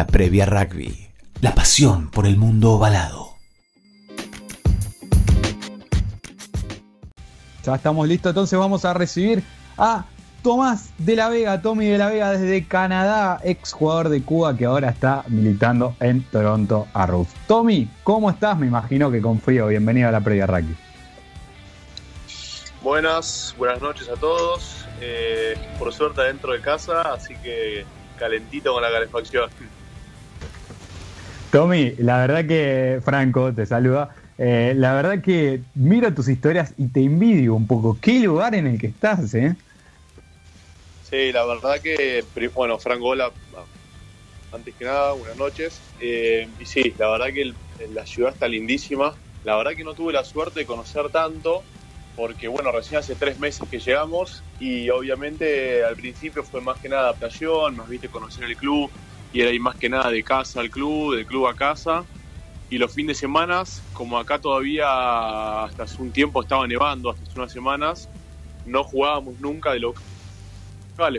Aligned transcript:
La 0.00 0.06
previa 0.06 0.46
rugby. 0.46 1.10
La 1.42 1.54
pasión 1.54 2.10
por 2.10 2.24
el 2.24 2.38
mundo 2.38 2.72
ovalado. 2.72 3.34
Ya 7.62 7.74
estamos 7.74 8.08
listos, 8.08 8.30
entonces 8.30 8.58
vamos 8.58 8.86
a 8.86 8.94
recibir 8.94 9.42
a 9.76 10.06
Tomás 10.42 10.88
de 10.96 11.16
la 11.16 11.28
Vega, 11.28 11.60
Tommy 11.60 11.84
de 11.84 11.98
la 11.98 12.08
Vega 12.08 12.30
desde 12.30 12.66
Canadá, 12.66 13.42
ex 13.44 13.74
jugador 13.74 14.08
de 14.08 14.22
Cuba 14.22 14.56
que 14.56 14.64
ahora 14.64 14.88
está 14.88 15.22
militando 15.28 15.94
en 16.00 16.22
Toronto 16.30 16.88
Arrows. 16.94 17.28
Tommy, 17.46 17.86
¿cómo 18.02 18.30
estás? 18.30 18.56
Me 18.56 18.68
imagino 18.68 19.10
que 19.10 19.20
con 19.20 19.38
frío. 19.38 19.66
Bienvenido 19.66 20.08
a 20.08 20.12
la 20.12 20.22
previa 20.22 20.46
rugby. 20.46 20.74
Buenas, 22.82 23.54
buenas 23.58 23.82
noches 23.82 24.08
a 24.08 24.14
todos. 24.14 24.86
Eh, 25.02 25.58
por 25.78 25.92
suerte 25.92 26.22
dentro 26.22 26.54
de 26.54 26.62
casa, 26.62 27.02
así 27.12 27.34
que 27.42 27.84
calentito 28.18 28.72
con 28.72 28.80
la 28.80 28.90
calefacción. 28.90 29.50
Tommy, 31.50 31.96
la 31.98 32.18
verdad 32.18 32.46
que 32.46 33.00
Franco 33.04 33.52
te 33.52 33.66
saluda. 33.66 34.14
Eh, 34.38 34.72
la 34.76 34.94
verdad 34.94 35.20
que 35.20 35.64
miro 35.74 36.14
tus 36.14 36.28
historias 36.28 36.74
y 36.78 36.88
te 36.88 37.00
envidio 37.00 37.54
un 37.54 37.66
poco. 37.66 37.98
¿Qué 38.00 38.20
lugar 38.20 38.54
en 38.54 38.68
el 38.68 38.78
que 38.78 38.86
estás, 38.86 39.34
eh? 39.34 39.56
Sí, 41.02 41.32
la 41.32 41.44
verdad 41.44 41.80
que, 41.82 42.24
bueno, 42.54 42.78
Franco, 42.78 43.08
hola, 43.08 43.32
antes 44.52 44.74
que 44.76 44.84
nada, 44.84 45.12
buenas 45.12 45.36
noches. 45.36 45.82
Eh, 45.98 46.48
y 46.56 46.64
sí, 46.64 46.94
la 46.96 47.10
verdad 47.10 47.26
que 47.34 47.52
la 47.88 48.06
ciudad 48.06 48.32
está 48.32 48.46
lindísima. 48.46 49.12
La 49.42 49.56
verdad 49.56 49.72
que 49.72 49.82
no 49.82 49.94
tuve 49.94 50.12
la 50.12 50.22
suerte 50.22 50.60
de 50.60 50.66
conocer 50.66 51.10
tanto, 51.10 51.64
porque 52.14 52.46
bueno, 52.46 52.70
recién 52.70 52.98
hace 52.98 53.16
tres 53.16 53.40
meses 53.40 53.66
que 53.68 53.80
llegamos 53.80 54.44
y 54.58 54.88
obviamente 54.90 55.82
al 55.82 55.96
principio 55.96 56.44
fue 56.44 56.60
más 56.60 56.78
que 56.78 56.88
nada 56.88 57.02
adaptación, 57.02 57.74
más 57.74 57.88
viste 57.88 58.08
conocer 58.08 58.44
el 58.44 58.56
club 58.56 58.92
y 59.32 59.40
era 59.40 59.50
más 59.60 59.76
que 59.76 59.88
nada 59.88 60.10
de 60.10 60.22
casa 60.22 60.60
al 60.60 60.70
club, 60.70 61.14
del 61.14 61.26
club 61.26 61.46
a 61.46 61.54
casa. 61.54 62.04
Y 62.68 62.78
los 62.78 62.92
fines 62.92 63.16
de 63.16 63.20
semana, 63.20 63.64
como 63.92 64.18
acá 64.18 64.38
todavía 64.38 65.64
hasta 65.64 65.82
hace 65.82 66.00
un 66.00 66.12
tiempo 66.12 66.42
estaba 66.42 66.66
nevando, 66.66 67.10
hasta 67.10 67.22
hace 67.22 67.38
unas 67.38 67.52
semanas, 67.52 68.08
no 68.64 68.84
jugábamos 68.84 69.40
nunca 69.40 69.72
de 69.72 69.80
local 69.80 70.02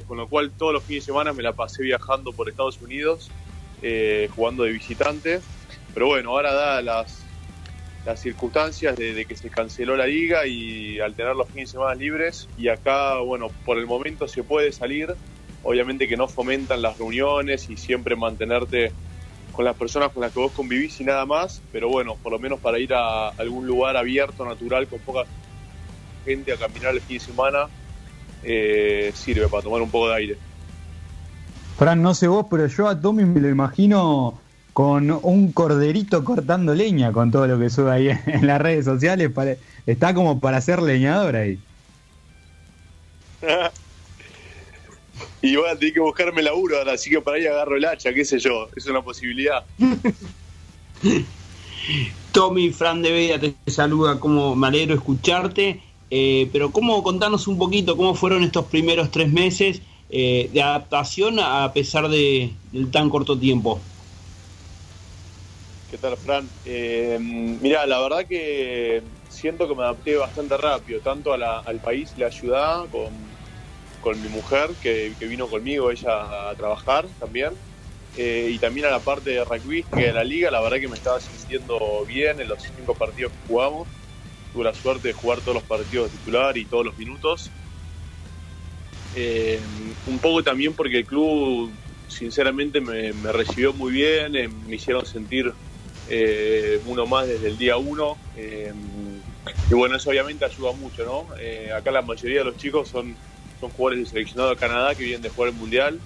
con 0.06 0.18
lo 0.18 0.28
cual 0.28 0.52
todos 0.52 0.74
los 0.74 0.84
fines 0.84 1.04
de 1.04 1.08
semana 1.08 1.34
me 1.34 1.42
la 1.42 1.54
pasé 1.54 1.82
viajando 1.82 2.32
por 2.34 2.48
Estados 2.48 2.80
Unidos, 2.82 3.32
eh, 3.82 4.30
jugando 4.36 4.64
de 4.64 4.72
visitante. 4.72 5.42
Pero 5.94 6.08
bueno, 6.08 6.30
ahora 6.30 6.54
da 6.54 6.82
las, 6.84 7.24
las 8.06 8.20
circunstancias 8.20 8.96
de, 8.96 9.26
que 9.26 9.36
se 9.36 9.50
canceló 9.50 9.98
la 9.98 10.06
liga 10.06 10.46
y 10.46 11.00
al 11.00 11.16
tener 11.16 11.36
los 11.36 11.48
fines 11.50 11.70
de 11.70 11.72
semana 11.72 11.96
libres, 11.96 12.48
y 12.58 12.68
acá, 12.68 13.18
bueno, 13.20 13.50
por 13.66 13.80
el 13.80 13.88
momento 13.88 14.28
se 14.28 14.44
puede 14.44 14.72
salir, 14.72 15.16
obviamente 15.64 16.08
que 16.08 16.18
no 16.18 16.28
fomentan 16.28 16.82
las 16.82 16.98
reuniones 16.98 17.70
y 17.70 17.78
siempre 17.78 18.16
mantenerte 18.16 18.92
con 19.52 19.66
las 19.66 19.76
personas 19.76 20.12
con 20.12 20.22
las 20.22 20.32
que 20.32 20.40
vos 20.40 20.52
convivís 20.54 21.00
y 21.02 21.04
nada 21.04 21.26
más, 21.26 21.62
pero 21.72 21.90
bueno, 21.90 22.16
por 22.22 22.32
lo 22.32 22.40
menos 22.40 22.60
para 22.60 22.80
ir 22.80 22.94
a 22.94 23.30
algún 23.30 23.68
lugar 23.68 23.98
abierto, 23.98 24.46
natural, 24.46 24.88
con 24.88 25.00
poca 25.00 25.24
gente 26.26 26.54
a 26.54 26.58
caminar 26.58 26.94
el 26.94 27.02
fin 27.02 27.18
de 27.18 27.24
semana, 27.24 27.68
eh, 28.44 29.12
sirve 29.14 29.48
para 29.48 29.64
tomar 29.64 29.82
un 29.82 29.90
poco 29.90 30.10
de 30.10 30.16
aire. 30.16 30.38
Fran, 31.78 32.02
no 32.02 32.14
sé 32.14 32.28
vos, 32.28 32.46
pero 32.50 32.68
yo 32.68 32.88
a 32.88 33.00
Tommy 33.00 33.26
me 33.26 33.42
lo 33.42 33.50
imagino 33.50 34.40
con 34.74 35.12
un 35.12 35.52
corderito 35.52 36.24
cortando 36.24 36.74
leña 36.74 37.12
con 37.12 37.30
todo 37.30 37.46
lo 37.46 37.60
que 37.60 37.70
sube 37.70 37.92
ahí 37.92 38.10
en 38.26 38.48
las 38.48 38.62
redes 38.62 38.86
sociales. 38.86 39.32
está 39.86 40.14
como 40.14 40.40
para 40.40 40.62
ser 40.62 40.82
leñador 40.82 41.36
ahí. 41.36 41.60
y 45.42 45.56
bueno, 45.56 45.78
tengo 45.78 45.94
que 45.94 46.00
buscarme 46.00 46.42
laburo 46.42 46.78
ahora, 46.78 46.94
así 46.94 47.10
que 47.10 47.22
para 47.22 47.38
ahí 47.38 47.46
agarro 47.46 47.78
el 47.78 47.86
hacha, 47.86 48.14
qué 48.14 48.26
sé 48.26 48.40
yo, 48.40 48.70
es 48.76 48.86
una 48.88 49.04
posibilidad. 49.04 49.66
Tommy, 52.32 52.72
Fran 52.72 53.02
de 53.02 53.12
Vega 53.12 53.40
te 53.40 53.56
saluda, 53.72 54.20
como 54.20 54.56
me 54.56 54.68
alegro 54.68 54.96
escucharte. 54.96 55.82
Eh, 56.14 56.50
pero 56.52 56.72
¿cómo 56.72 57.02
contarnos 57.04 57.48
un 57.48 57.58
poquito 57.58 57.96
cómo 57.96 58.14
fueron 58.14 58.44
estos 58.44 58.66
primeros 58.66 59.12
tres 59.12 59.32
meses 59.32 59.82
eh, 60.10 60.50
de 60.54 60.62
adaptación 60.62 61.40
a 61.40 61.72
pesar 61.74 62.10
de, 62.10 62.52
del 62.72 62.92
tan 62.92 63.10
corto 63.10 63.40
tiempo? 63.40 63.82
¿Qué 65.88 65.98
tal, 65.98 66.18
Fran? 66.18 66.50
Eh, 66.66 67.18
mira, 67.20 67.86
la 67.86 68.02
verdad 68.02 68.26
que 68.28 69.04
siento 69.28 69.68
que 69.68 69.76
me 69.76 69.84
adapté 69.84 70.16
bastante 70.16 70.58
rápido, 70.58 71.02
tanto 71.02 71.34
al 71.34 71.82
país 71.82 72.18
la 72.18 72.32
ciudad, 72.32 72.90
con, 72.90 73.31
mi 74.16 74.30
mujer 74.30 74.72
que, 74.82 75.14
vino 75.22 75.48
conmigo 75.48 75.92
ella 75.92 76.50
a 76.50 76.56
trabajar 76.56 77.06
también, 77.20 77.52
y 78.18 78.58
también 78.60 78.88
a 78.88 78.90
la 78.90 79.00
parte 79.00 79.30
de 79.30 79.46
rugby 79.46 79.86
de 79.96 80.12
la 80.12 80.24
liga, 80.24 80.52
la 80.52 80.60
verdad 80.60 80.80
que 80.80 80.88
me 80.90 80.98
estaba 80.98 81.20
sintiendo 81.20 82.04
bien 82.06 82.42
en 82.42 82.50
los 82.50 82.62
cinco 82.62 82.94
partidos 82.94 83.32
que 83.32 83.48
jugamos 83.48 83.88
tuve 84.52 84.64
la 84.66 84.74
suerte 84.74 85.10
de 85.10 85.14
jugar 85.14 85.40
todos 85.42 85.56
los 85.56 85.64
partidos 85.64 86.12
de 86.12 86.18
titular 86.18 86.58
y 86.58 86.66
todos 86.66 86.86
los 86.86 86.98
minutos. 86.98 87.50
Eh, 89.16 89.60
un 90.08 90.20
poco 90.20 90.44
también 90.44 90.74
porque 90.74 91.00
el 91.00 91.06
club 91.06 91.72
sinceramente 92.08 92.82
me, 92.82 93.12
recibió 93.32 93.74
muy 93.74 93.92
bien, 93.92 94.36
eh, 94.36 94.50
me 94.68 94.76
hicieron 94.76 95.06
sentir 95.06 95.52
eh, 96.10 96.80
uno 96.86 97.06
más 97.06 97.28
desde 97.28 97.48
el 97.48 97.58
día 97.58 97.78
uno. 97.78 98.18
y 98.36 99.74
bueno, 99.74 99.96
eso 99.96 100.10
obviamente 100.10 100.46
ayuda 100.46 100.74
mucho, 100.74 101.06
¿no? 101.06 101.28
acá 101.76 101.92
la 101.92 102.02
mayoría 102.02 102.40
de 102.40 102.46
los 102.46 102.58
chicos 102.58 102.90
son, 102.90 103.16
son 103.62 103.70
jugadores 103.70 104.00
de 104.00 104.10
seleccionado 104.10 104.50
de 104.50 104.58
Canadá 104.58 104.94
que 104.96 105.04
vienen 105.04 105.22
de 105.22 105.30
jugar 105.30 105.52
el 105.52 105.56
Mundial. 105.56 106.00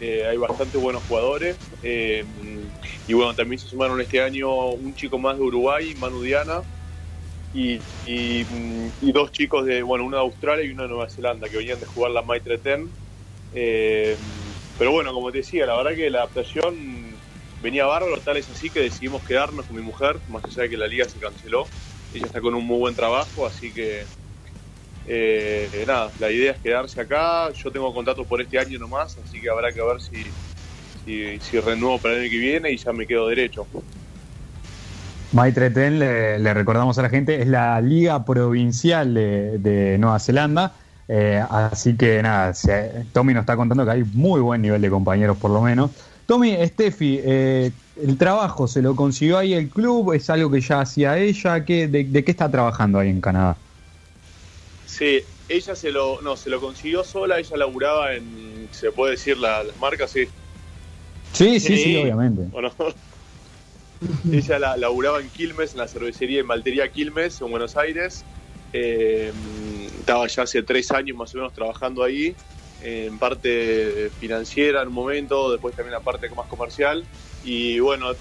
hay 0.00 0.36
bastante 0.36 0.76
buenos 0.76 1.02
jugadores. 1.08 1.56
y 1.82 3.14
bueno, 3.14 3.34
también 3.34 3.58
se 3.58 3.68
sumaron 3.68 4.00
este 4.00 4.20
año 4.20 4.70
un 4.70 4.94
chico 4.94 5.18
más 5.18 5.38
de 5.38 5.44
Uruguay, 5.44 5.94
Manu 5.98 6.20
Diana, 6.20 6.62
y, 7.54 7.80
y, 8.06 9.12
dos 9.12 9.32
chicos 9.32 9.64
de, 9.64 9.82
bueno, 9.82 10.04
uno 10.04 10.16
de 10.18 10.22
Australia 10.22 10.64
y 10.64 10.70
uno 10.70 10.82
de 10.82 10.88
Nueva 10.90 11.08
Zelanda, 11.08 11.48
que 11.48 11.56
venían 11.56 11.80
de 11.80 11.86
jugar 11.86 12.10
la 12.10 12.22
Maitre 12.22 12.58
Ten. 12.58 12.90
Eh, 13.54 14.16
pero 14.78 14.92
bueno, 14.92 15.12
como 15.12 15.32
te 15.32 15.38
decía, 15.38 15.66
la 15.66 15.76
verdad 15.76 15.94
que 15.94 16.10
la 16.10 16.18
adaptación 16.18 16.76
venía 17.62 17.86
bárbaro, 17.86 18.18
tal 18.18 18.36
es 18.36 18.48
así 18.50 18.70
que 18.70 18.80
decidimos 18.80 19.22
quedarnos 19.22 19.66
con 19.66 19.76
mi 19.76 19.82
mujer, 19.82 20.18
más 20.28 20.44
allá 20.44 20.62
de 20.62 20.70
que 20.70 20.76
la 20.76 20.86
liga 20.86 21.08
se 21.08 21.18
canceló. 21.18 21.66
Ella 22.14 22.26
está 22.26 22.40
con 22.40 22.54
un 22.54 22.64
muy 22.64 22.78
buen 22.78 22.94
trabajo, 22.94 23.46
así 23.46 23.72
que 23.72 24.04
eh, 25.08 25.84
nada, 25.86 26.10
la 26.20 26.30
idea 26.30 26.52
es 26.52 26.58
quedarse 26.58 27.00
acá. 27.00 27.50
Yo 27.52 27.70
tengo 27.70 27.92
contrato 27.94 28.24
por 28.24 28.40
este 28.40 28.58
año 28.58 28.78
nomás, 28.78 29.16
así 29.24 29.40
que 29.40 29.48
habrá 29.48 29.72
que 29.72 29.80
ver 29.80 30.00
si, 30.00 30.24
si, 31.04 31.38
si 31.40 31.60
renuevo 31.60 31.98
para 31.98 32.14
el 32.14 32.22
año 32.22 32.30
que 32.30 32.38
viene 32.38 32.70
y 32.70 32.76
ya 32.76 32.92
me 32.92 33.06
quedo 33.06 33.28
derecho. 33.28 33.66
Maitre 35.32 35.70
Ten, 35.70 35.98
le, 35.98 36.54
recordamos 36.54 36.98
a 36.98 37.02
la 37.02 37.10
gente, 37.10 37.42
es 37.42 37.48
la 37.48 37.80
liga 37.80 38.24
provincial 38.24 39.14
de, 39.14 39.96
Nueva 39.98 40.18
Zelanda. 40.18 40.72
Eh, 41.06 41.42
así 41.50 41.96
que 41.96 42.22
nada, 42.22 42.52
Tommy 43.12 43.32
nos 43.32 43.42
está 43.42 43.56
contando 43.56 43.84
que 43.84 43.90
hay 43.90 44.04
muy 44.12 44.40
buen 44.40 44.60
nivel 44.60 44.80
de 44.80 44.90
compañeros 44.90 45.36
por 45.36 45.50
lo 45.50 45.62
menos. 45.62 45.90
Tommy, 46.26 46.56
Steffi, 46.66 47.20
eh, 47.22 47.70
¿el 48.02 48.18
trabajo 48.18 48.68
se 48.68 48.82
lo 48.82 48.94
consiguió 48.94 49.38
ahí 49.38 49.54
el 49.54 49.70
club? 49.70 50.12
¿Es 50.12 50.28
algo 50.28 50.50
que 50.50 50.60
ya 50.60 50.80
hacía 50.80 51.16
ella? 51.16 51.64
¿Qué, 51.64 51.88
de, 51.88 52.24
qué 52.24 52.30
está 52.30 52.50
trabajando 52.50 52.98
ahí 52.98 53.08
en 53.08 53.20
Canadá? 53.20 53.56
Sí, 54.88 55.20
ella 55.50 55.76
se 55.76 55.92
lo, 55.92 56.22
no, 56.22 56.34
se 56.34 56.48
lo 56.48 56.60
consiguió 56.60 57.04
sola, 57.04 57.38
ella 57.38 57.58
laburaba 57.58 58.14
en, 58.14 58.68
¿se 58.72 58.90
puede 58.90 59.12
decir 59.12 59.36
las 59.36 59.66
marcas? 59.78 60.10
Sí. 60.10 60.26
Sí, 61.34 61.60
sí, 61.60 61.76
sí, 61.76 61.96
obviamente. 61.98 62.48
Ella 64.32 64.58
la, 64.58 64.76
laburaba 64.76 65.20
en 65.20 65.28
Quilmes, 65.28 65.72
en 65.72 65.78
la 65.78 65.88
cervecería 65.88 66.40
en 66.40 66.46
Maltería 66.46 66.90
Quilmes, 66.90 67.40
en 67.40 67.50
Buenos 67.50 67.76
Aires. 67.76 68.24
Eh, 68.72 69.30
estaba 69.98 70.26
ya 70.26 70.44
hace 70.44 70.62
tres 70.62 70.90
años 70.90 71.16
más 71.16 71.34
o 71.34 71.38
menos 71.38 71.52
trabajando 71.52 72.02
ahí, 72.02 72.34
en 72.82 73.18
parte 73.18 74.10
financiera 74.20 74.82
en 74.82 74.88
un 74.88 74.94
momento, 74.94 75.50
después 75.50 75.74
también 75.74 75.92
la 75.92 76.00
parte 76.00 76.30
más 76.30 76.46
comercial. 76.46 77.04
Y 77.44 77.78
bueno, 77.80 78.12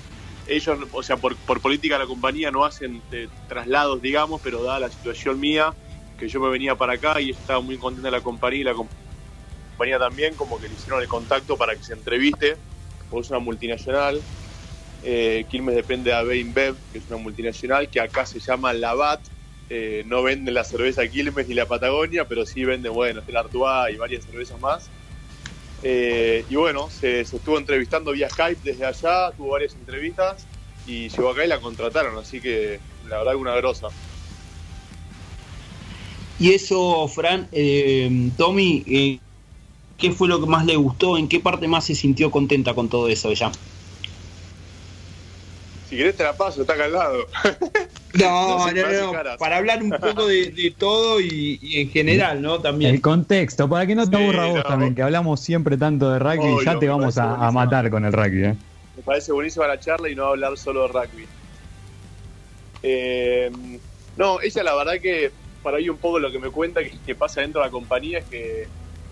ellos, 0.47 0.79
o 0.91 1.03
sea, 1.03 1.15
por, 1.15 1.37
política 1.61 1.95
de 1.95 1.99
la 1.99 2.07
compañía 2.07 2.51
no 2.51 2.65
hacen 2.65 3.01
eh, 3.11 3.29
traslados, 3.47 4.01
digamos, 4.01 4.41
pero 4.43 4.63
dada 4.63 4.79
la 4.81 4.89
situación 4.89 5.39
mía, 5.39 5.73
que 6.17 6.27
yo 6.27 6.39
me 6.39 6.49
venía 6.49 6.75
para 6.75 6.93
acá 6.93 7.21
y 7.21 7.31
estaba 7.31 7.61
muy 7.61 7.77
contenta 7.77 8.09
la 8.09 8.21
compañía 8.21 8.61
y 8.61 8.63
la 8.63 8.73
compañía 8.73 9.99
también, 9.99 10.35
como 10.35 10.59
que 10.59 10.67
le 10.67 10.73
hicieron 10.73 11.01
el 11.01 11.07
contacto 11.07 11.57
para 11.57 11.75
que 11.75 11.83
se 11.83 11.93
entreviste, 11.93 12.57
porque 13.09 13.25
es 13.25 13.29
una 13.29 13.39
multinacional 13.39 14.21
eh, 15.03 15.45
Quilmes 15.49 15.75
depende 15.75 16.09
de 16.09 16.15
AB 16.15 16.35
InBev, 16.35 16.75
que 16.91 16.99
es 16.99 17.07
una 17.07 17.17
multinacional, 17.17 17.89
que 17.89 17.99
acá 17.99 18.25
se 18.25 18.39
llama 18.39 18.73
Labat. 18.73 19.21
Eh, 19.69 20.03
no 20.05 20.23
venden 20.23 20.53
la 20.53 20.63
cerveza 20.63 21.07
Quilmes 21.07 21.47
ni 21.47 21.53
la 21.53 21.65
Patagonia, 21.65 22.27
pero 22.27 22.45
sí 22.45 22.63
venden, 22.63 22.93
bueno, 22.93 23.21
el 23.25 23.37
Artois 23.37 23.93
y 23.93 23.97
varias 23.97 24.25
cervezas 24.25 24.59
más. 24.59 24.89
Eh, 25.83 26.45
y 26.49 26.55
bueno, 26.55 26.89
se, 26.89 27.21
estuvo 27.21 27.57
entrevistando 27.57 28.11
vía 28.11 28.29
Skype 28.29 28.61
desde 28.63 28.85
allá, 28.85 29.31
tuvo 29.35 29.51
varias 29.51 29.75
entrevistas 29.75 30.47
y 30.85 31.09
llegó 31.09 31.29
acá 31.29 31.45
y 31.45 31.47
la 31.47 31.59
contrataron, 31.59 32.17
así 32.17 32.41
que 32.41 32.79
la 33.07 33.19
verdad 33.19 33.33
que 33.33 33.37
una 33.37 33.55
grosa. 33.55 33.87
Y 36.39 36.53
eso, 36.53 37.07
Fran, 37.07 37.47
eh, 37.51 38.29
Tommy, 38.37 39.19
¿qué 39.97 40.11
fue 40.11 40.27
lo 40.27 40.39
que 40.39 40.47
más 40.47 40.65
le 40.65 40.75
gustó? 40.75 41.17
¿En 41.17 41.27
qué 41.27 41.39
parte 41.39 41.67
más 41.67 41.85
se 41.85 41.95
sintió 41.95 42.29
contenta 42.29 42.73
con 42.73 42.89
todo 42.89 43.07
eso 43.07 43.33
ya? 43.33 43.51
Si 45.89 45.95
querés 45.95 46.15
te 46.15 46.23
la 46.23 46.35
paso, 46.35 46.61
está 46.61 46.73
acá 46.73 46.85
al 46.85 46.93
lado. 46.93 47.27
No, 48.13 48.71
no, 48.71 49.13
no, 49.13 49.37
para 49.37 49.57
hablar 49.57 49.83
un 49.83 49.91
poco 49.91 50.25
de, 50.25 50.73
todo 50.75 51.21
y, 51.21 51.59
en 51.75 51.89
general, 51.91 52.41
¿no? 52.41 52.59
También. 52.59 52.95
El 52.95 53.01
contexto, 53.01 53.69
para 53.69 53.85
que 53.85 53.93
no 53.93 54.09
te 54.09 54.15
aburra 54.15 54.47
vos 54.47 54.63
también, 54.63 54.95
que 54.95 55.03
hablamos 55.03 55.39
siempre 55.39 55.77
tanto 55.77 56.09
de 56.11 56.17
rugby, 56.17 56.65
ya 56.65 56.79
te 56.79 56.87
vamos 56.87 57.17
a, 57.17 57.51
matar 57.51 57.91
con 57.91 58.05
el 58.05 58.13
rugby. 58.13 58.45
¿eh? 58.45 58.55
Me 58.95 59.03
parece 59.03 59.31
buenísima 59.31 59.67
la 59.67 59.79
charla 59.79 60.09
y 60.09 60.15
no 60.15 60.25
hablar 60.25 60.57
solo 60.57 60.83
de 60.83 60.87
rugby. 60.87 61.27
Eh, 62.81 63.51
no, 64.15 64.41
ella 64.41 64.63
la 64.63 64.75
verdad 64.75 64.93
que 64.99 65.31
para 65.67 65.79
ahí 65.79 65.89
un 65.89 65.97
poco 65.97 66.17
lo 66.17 66.31
que 66.31 66.39
me 66.39 66.49
cuenta 66.49 66.79
que, 66.81 67.13
pasa 67.13 67.41
dentro 67.41 67.59
de 67.59 67.67
la 67.67 67.71
compañía 67.71 68.19
es 68.19 68.25
que 68.27 68.69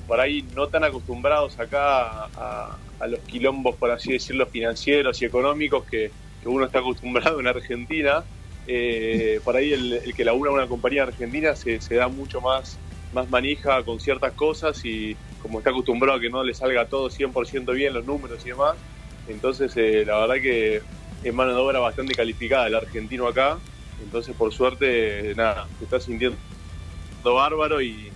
por 0.08 0.22
ahí 0.22 0.46
no 0.56 0.68
tan 0.68 0.86
acostumbrados 0.86 1.60
acá 1.60 2.30
a, 2.34 2.78
los 3.10 3.20
quilombos, 3.20 3.76
por 3.76 3.92
así 3.92 4.14
decirlo, 4.14 4.46
financieros 4.46 5.22
y 5.22 5.26
económicos 5.26 5.84
que, 5.84 6.12
uno 6.46 6.64
está 6.64 6.80
acostumbrado 6.80 7.42
en 7.42 7.48
Argentina. 7.48 8.24
Eh, 8.68 9.42
por 9.44 9.58
ahí 9.58 9.74
el, 9.74 10.14
que 10.16 10.24
labura 10.24 10.50
una 10.52 10.66
compañía 10.66 11.04
argentina 11.04 11.58
se, 11.58 11.78
da 11.94 12.08
mucho 12.08 12.40
más, 12.40 12.80
más 13.14 13.30
manija 13.30 13.84
con 13.84 14.00
ciertas 14.00 14.32
cosas 14.32 14.80
y 14.86 15.18
como 15.42 15.58
está 15.58 15.72
acostumbrado 15.72 16.20
a 16.20 16.22
que 16.22 16.30
no 16.30 16.42
le 16.42 16.54
salga 16.54 16.86
todo 16.86 17.10
100% 17.10 17.74
bien 17.74 17.94
los 17.94 18.06
números 18.06 18.46
y 18.46 18.50
demás, 18.52 18.78
entonces 19.28 19.76
eh, 19.76 20.06
la 20.08 20.20
verdad 20.20 20.36
que 20.36 20.82
es 21.22 21.34
mano 21.34 21.54
de 21.54 21.60
obra 21.60 21.80
bastante 21.80 22.16
calificada 22.16 22.68
el 22.68 22.76
argentino 22.76 23.28
acá 23.28 23.58
entonces, 24.04 24.36
por 24.36 24.54
suerte, 24.54 25.34
nada, 25.36 25.68
se 25.80 25.86
está 25.86 26.00
sintiendo 26.00 26.38
bárbaro 27.24 27.82
y, 27.82 28.12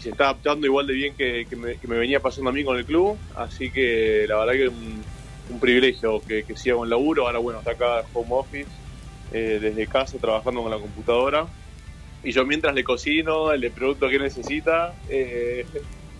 se 0.00 0.10
está 0.10 0.24
adaptando 0.24 0.66
igual 0.66 0.86
de 0.86 0.94
bien 0.94 1.14
que, 1.14 1.46
me, 1.56 1.98
venía 1.98 2.20
pasando 2.20 2.50
a 2.50 2.52
mí 2.52 2.64
con 2.64 2.76
el 2.76 2.84
club. 2.84 3.18
Así 3.34 3.70
que 3.70 4.24
la 4.28 4.36
verdad 4.36 4.52
que 4.52 4.64
es 4.66 4.70
un, 4.70 5.58
privilegio 5.58 6.20
que, 6.20 6.44
siga 6.54 6.76
con 6.76 6.88
laburo. 6.88 7.26
Ahora, 7.26 7.40
bueno, 7.40 7.58
está 7.58 7.72
acá 7.72 8.04
home 8.12 8.28
office, 8.30 8.70
eh, 9.32 9.58
desde 9.60 9.86
casa, 9.88 10.16
trabajando 10.18 10.62
con 10.62 10.70
la 10.70 10.78
computadora. 10.78 11.46
Y 12.22 12.30
yo 12.32 12.46
mientras 12.46 12.74
le 12.74 12.84
cocino, 12.84 13.54
le 13.56 13.70
pregunto 13.70 14.08
qué 14.08 14.18
necesita. 14.20 14.94
Eh, 15.08 15.66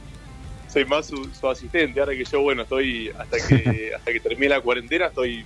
soy 0.69 0.85
más 0.85 1.07
su, 1.07 1.31
su, 1.33 1.49
asistente. 1.49 2.01
Ahora 2.01 2.13
que 2.13 2.25
yo, 2.25 2.41
bueno, 2.41 2.63
estoy 2.63 3.11
hasta 3.17 3.37
que 3.47 3.93
hasta 3.97 4.13
que 4.13 4.21
termine 4.21 4.49
la 4.49 4.61
cuarentena, 4.61 5.07
estoy 5.07 5.45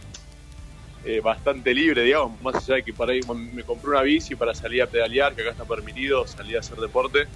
eh, 1.07 1.21
bastante 1.21 1.75
libre, 1.75 2.03
digamos, 2.03 2.41
más 2.43 2.55
allá 2.57 2.77
de 2.77 2.83
que 2.83 2.93
para 2.93 3.13
ahí 3.13 3.21
me 3.53 3.63
compré 3.63 3.91
una 3.91 4.03
bici 4.03 4.35
para 4.35 4.55
salir 4.55 4.83
a 4.83 4.87
pedalear, 4.87 5.35
que 5.35 5.43
acá 5.43 5.51
está 5.51 5.65
permitido, 5.65 6.27
salir 6.27 6.57
a 6.57 6.61
hacer 6.61 6.79
deporte. 6.79 7.27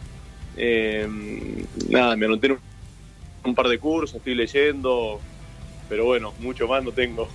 Eh, 0.56 1.06
nada, 1.90 2.16
me 2.16 2.26
anoté 2.26 2.52
un, 2.52 2.58
un 3.44 3.54
par 3.54 3.68
de 3.68 3.78
cursos, 3.78 4.16
estoy 4.16 4.34
leyendo, 4.34 5.20
pero 5.88 6.06
bueno, 6.06 6.32
mucho 6.38 6.66
más 6.66 6.82
no 6.82 6.92
tengo. 6.92 7.28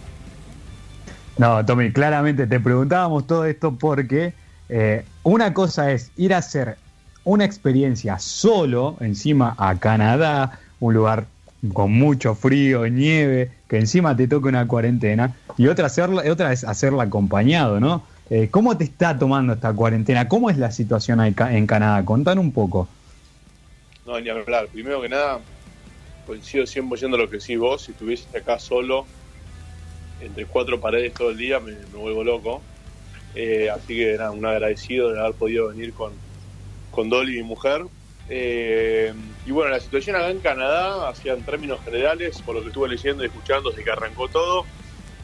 No, 1.38 1.66
Tommy, 1.66 1.92
claramente 1.92 2.46
te 2.46 2.60
preguntábamos 2.60 3.26
todo 3.26 3.46
esto 3.46 3.76
porque 3.76 4.34
eh, 4.70 5.04
una 5.24 5.54
cosa 5.54 5.92
es 5.92 6.12
ir 6.16 6.34
a 6.34 6.38
hacer 6.38 6.78
una 7.24 7.46
experiencia 7.46 8.20
solo, 8.20 8.98
encima 9.00 9.56
a 9.58 9.80
Canadá, 9.80 10.60
un 10.80 10.94
lugar 10.94 11.26
con 11.74 11.92
mucho 11.92 12.36
frío, 12.36 12.88
nieve, 12.88 13.52
que 13.74 13.80
encima 13.80 14.16
te 14.16 14.28
toque 14.28 14.50
una 14.50 14.68
cuarentena, 14.68 15.36
y 15.58 15.66
otra, 15.66 15.88
hacerla, 15.88 16.22
otra 16.32 16.54
es 16.54 16.64
hacerla 16.64 17.06
acompañado, 17.06 17.80
¿no? 17.80 18.06
Eh, 18.30 18.48
¿Cómo 18.52 18.78
te 18.78 18.84
está 18.84 19.18
tomando 19.18 19.54
esta 19.54 19.74
cuarentena? 19.74 20.28
¿Cómo 20.28 20.52
es 20.52 20.60
la 20.60 20.70
situación 20.70 21.20
en 21.22 21.66
Canadá? 21.66 22.06
Contan 22.06 22.38
un 22.38 22.52
poco. 22.52 22.88
No, 24.06 24.20
ni 24.20 24.30
hablar. 24.30 24.68
Primero 24.68 25.02
que 25.02 25.10
nada, 25.10 25.40
coincido 26.28 26.66
100% 26.66 27.18
lo 27.18 27.28
que 27.32 27.40
sí 27.40 27.56
vos. 27.56 27.82
Si 27.82 27.94
estuvieses 27.94 28.28
acá 28.36 28.60
solo, 28.60 29.08
entre 30.22 30.46
cuatro 30.46 30.80
paredes 30.80 31.16
todo 31.16 31.32
el 31.32 31.38
día, 31.38 31.60
me, 31.60 31.74
vuelvo 31.98 32.24
loco. 32.24 32.62
Eh, 33.34 33.72
así 33.72 33.98
que 33.98 34.18
nada, 34.20 34.30
un 34.30 34.46
agradecido 34.46 35.12
de 35.12 35.20
haber 35.20 35.34
podido 35.34 35.70
venir 35.70 35.94
con, 35.94 36.12
con 36.92 37.10
Dolly, 37.10 37.38
mi 37.38 37.44
mujer. 37.44 37.82
Eh, 38.28 39.14
y 39.46 39.52
bueno, 39.52 39.72
la 39.72 39.80
situación 39.80 40.16
acá 40.16 40.30
en 40.30 40.40
Canadá, 40.40 41.10
hacia 41.10 41.34
en 41.34 41.44
términos 41.44 41.84
generales, 41.84 42.42
por 42.42 42.56
lo 42.56 42.62
que 42.62 42.68
estuve 42.68 42.90
leyendo 42.90 43.24
y 43.24 43.28
escuchando 43.28 43.70
desde 43.70 43.84
que 43.84 43.92
arrancó 43.92 44.28
todo, 44.30 44.66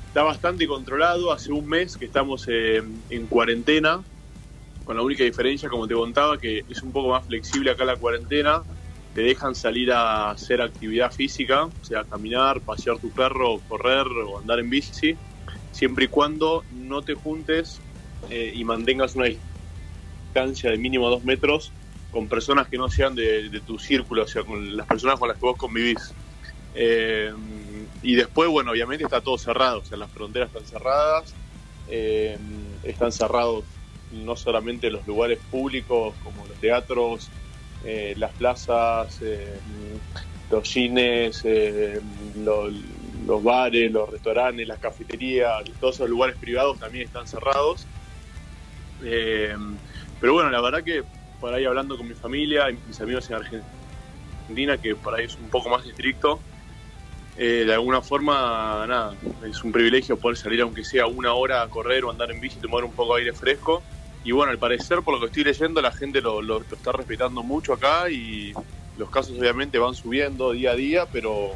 está 0.07 0.23
bastante 0.23 0.67
controlado. 0.67 1.31
Hace 1.31 1.51
un 1.51 1.65
mes 1.67 1.95
que 1.97 2.05
estamos 2.05 2.47
en 2.47 3.27
cuarentena, 3.27 4.03
con 4.83 4.97
la 4.97 5.03
única 5.03 5.23
diferencia, 5.23 5.69
como 5.69 5.87
te 5.87 5.93
contaba, 5.93 6.37
que 6.39 6.63
es 6.67 6.81
un 6.81 6.91
poco 6.91 7.09
más 7.09 7.25
flexible 7.25 7.71
acá 7.71 7.85
la 7.85 7.97
cuarentena. 7.97 8.63
Te 9.13 9.21
dejan 9.21 9.53
salir 9.55 9.91
a 9.91 10.31
hacer 10.31 10.61
actividad 10.61 11.11
física, 11.11 11.65
o 11.65 11.83
sea, 11.83 12.03
caminar, 12.05 12.61
pasear 12.61 12.99
tu 12.99 13.11
perro, 13.11 13.59
correr 13.67 14.05
o 14.07 14.39
andar 14.39 14.59
en 14.59 14.69
bici, 14.69 15.15
siempre 15.71 16.05
y 16.05 16.07
cuando 16.07 16.63
no 16.69 17.03
te 17.03 17.13
juntes 17.13 17.81
eh, 18.29 18.51
y 18.53 18.63
mantengas 18.63 19.15
una 19.15 19.27
distancia 19.27 20.71
de 20.71 20.77
mínimo 20.77 21.09
dos 21.09 21.23
metros 21.23 21.71
con 22.11 22.27
personas 22.27 22.67
que 22.67 22.77
no 22.77 22.89
sean 22.89 23.15
de, 23.15 23.61
tu 23.65 23.77
círculo, 23.77 24.23
o 24.23 24.27
sea, 24.27 24.43
con 24.43 24.75
las 24.75 24.87
personas 24.87 25.19
con 25.19 25.27
las 25.27 25.37
que 25.37 25.45
vos 25.45 25.57
convivís. 25.57 26.13
Eh, 26.75 27.31
y 28.01 28.15
después, 28.15 28.49
bueno, 28.49 28.71
obviamente 28.71 29.03
está 29.03 29.21
todo 29.21 29.37
cerrado, 29.37 29.79
o 29.79 29.85
sea, 29.85 29.97
las 29.97 30.11
fronteras 30.11 30.49
están 30.49 30.65
cerradas, 30.65 31.33
eh, 31.89 32.37
están 32.83 33.11
cerrados 33.11 33.63
no 34.11 34.35
solamente 34.35 34.89
los 34.89 35.05
lugares 35.05 35.39
públicos 35.51 36.15
como 36.23 36.45
los 36.47 36.57
teatros, 36.57 37.29
eh, 37.85 38.15
las 38.17 38.31
plazas, 38.33 39.19
los 40.49 40.67
cines, 40.67 41.43
los, 42.35 43.43
bares, 43.43 43.91
los 43.91 44.09
restaurantes, 44.09 44.67
las 44.67 44.79
cafeterías, 44.79 45.63
todos 45.79 45.95
esos 45.95 46.09
lugares 46.09 46.35
privados 46.37 46.79
también 46.79 47.05
están 47.05 47.27
cerrados. 47.27 47.85
pero 48.99 50.33
bueno, 50.33 50.49
la 50.49 50.61
verdad 50.61 50.83
que 50.83 51.03
por 51.39 51.53
ahí 51.53 51.65
hablando 51.65 51.97
con 51.97 52.07
mi 52.07 52.13
familia 52.13 52.69
y 52.69 52.77
mis 52.87 52.99
amigos 53.01 53.29
en 53.29 53.35
Argentina, 53.37 54.77
que 54.77 54.95
por 54.95 55.15
ahí 55.15 55.25
es 55.25 55.35
un 55.35 55.49
poco 55.49 55.69
más 55.69 55.85
estricto, 55.85 56.39
eh, 57.37 57.63
de 57.65 57.73
alguna 57.73 58.01
forma, 58.01 58.85
nada, 58.85 59.15
es 59.49 59.63
un 59.63 59.71
privilegio 59.71 60.17
poder 60.17 60.37
salir 60.37 60.61
aunque 60.61 60.83
sea 60.83 61.07
una 61.07 61.33
hora 61.33 61.61
a 61.61 61.69
correr 61.69 62.03
o 62.03 62.11
andar 62.11 62.31
en 62.31 62.41
bici 62.41 62.59
tomar 62.59 62.83
un 62.83 62.91
poco 62.91 63.15
de 63.15 63.21
aire 63.21 63.33
fresco. 63.33 63.81
Y 64.25 64.33
bueno, 64.33 64.51
al 64.51 64.57
parecer, 64.57 65.01
por 65.03 65.13
lo 65.13 65.21
que 65.21 65.27
estoy 65.27 65.45
leyendo, 65.45 65.81
la 65.81 65.93
gente 65.93 66.19
lo, 66.19 66.61
está 66.61 66.91
respetando 66.91 67.41
mucho 67.41 67.71
acá 67.71 68.09
y 68.09 68.53
los 68.97 69.09
casos 69.09 69.39
obviamente 69.39 69.79
van 69.79 69.95
subiendo 69.95 70.51
día 70.51 70.71
a 70.71 70.75
día, 70.75 71.05
pero 71.05 71.51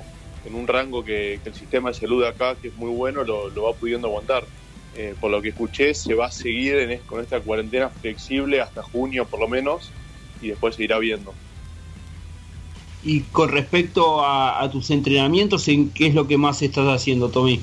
en 0.45 0.55
un 0.55 0.67
rango 0.67 1.03
que, 1.03 1.41
el 1.43 1.53
sistema 1.53 1.89
de 1.89 1.95
salud 1.95 2.23
acá, 2.23 2.55
que 2.55 2.69
es 2.69 2.75
muy 2.75 2.89
bueno, 2.89 3.25
lo 3.25 3.63
va 3.63 3.73
pudiendo 3.73 4.07
aguantar. 4.07 4.45
Eh, 4.95 5.15
por 5.19 5.31
lo 5.31 5.41
que 5.41 5.49
escuché, 5.49 5.93
se 5.93 6.13
va 6.13 6.27
a 6.27 6.31
seguir 6.31 7.01
con 7.07 7.19
esta 7.19 7.39
cuarentena 7.39 7.89
flexible 7.89 8.61
hasta 8.61 8.83
junio 8.83 9.25
por 9.25 9.39
lo 9.39 9.47
menos 9.47 9.91
y 10.39 10.49
después 10.49 10.75
se 10.75 10.83
irá 10.83 10.99
viendo. 10.99 11.33
Y 13.01 13.21
con 13.21 13.49
respecto 13.49 14.23
a, 14.23 14.69
tus 14.71 14.89
entrenamientos, 14.91 15.67
¿en 15.67 15.89
qué 15.89 16.07
es 16.07 16.15
lo 16.15 16.27
que 16.27 16.37
más 16.37 16.61
estás 16.61 16.87
haciendo, 16.87 17.29
Tommy? 17.29 17.59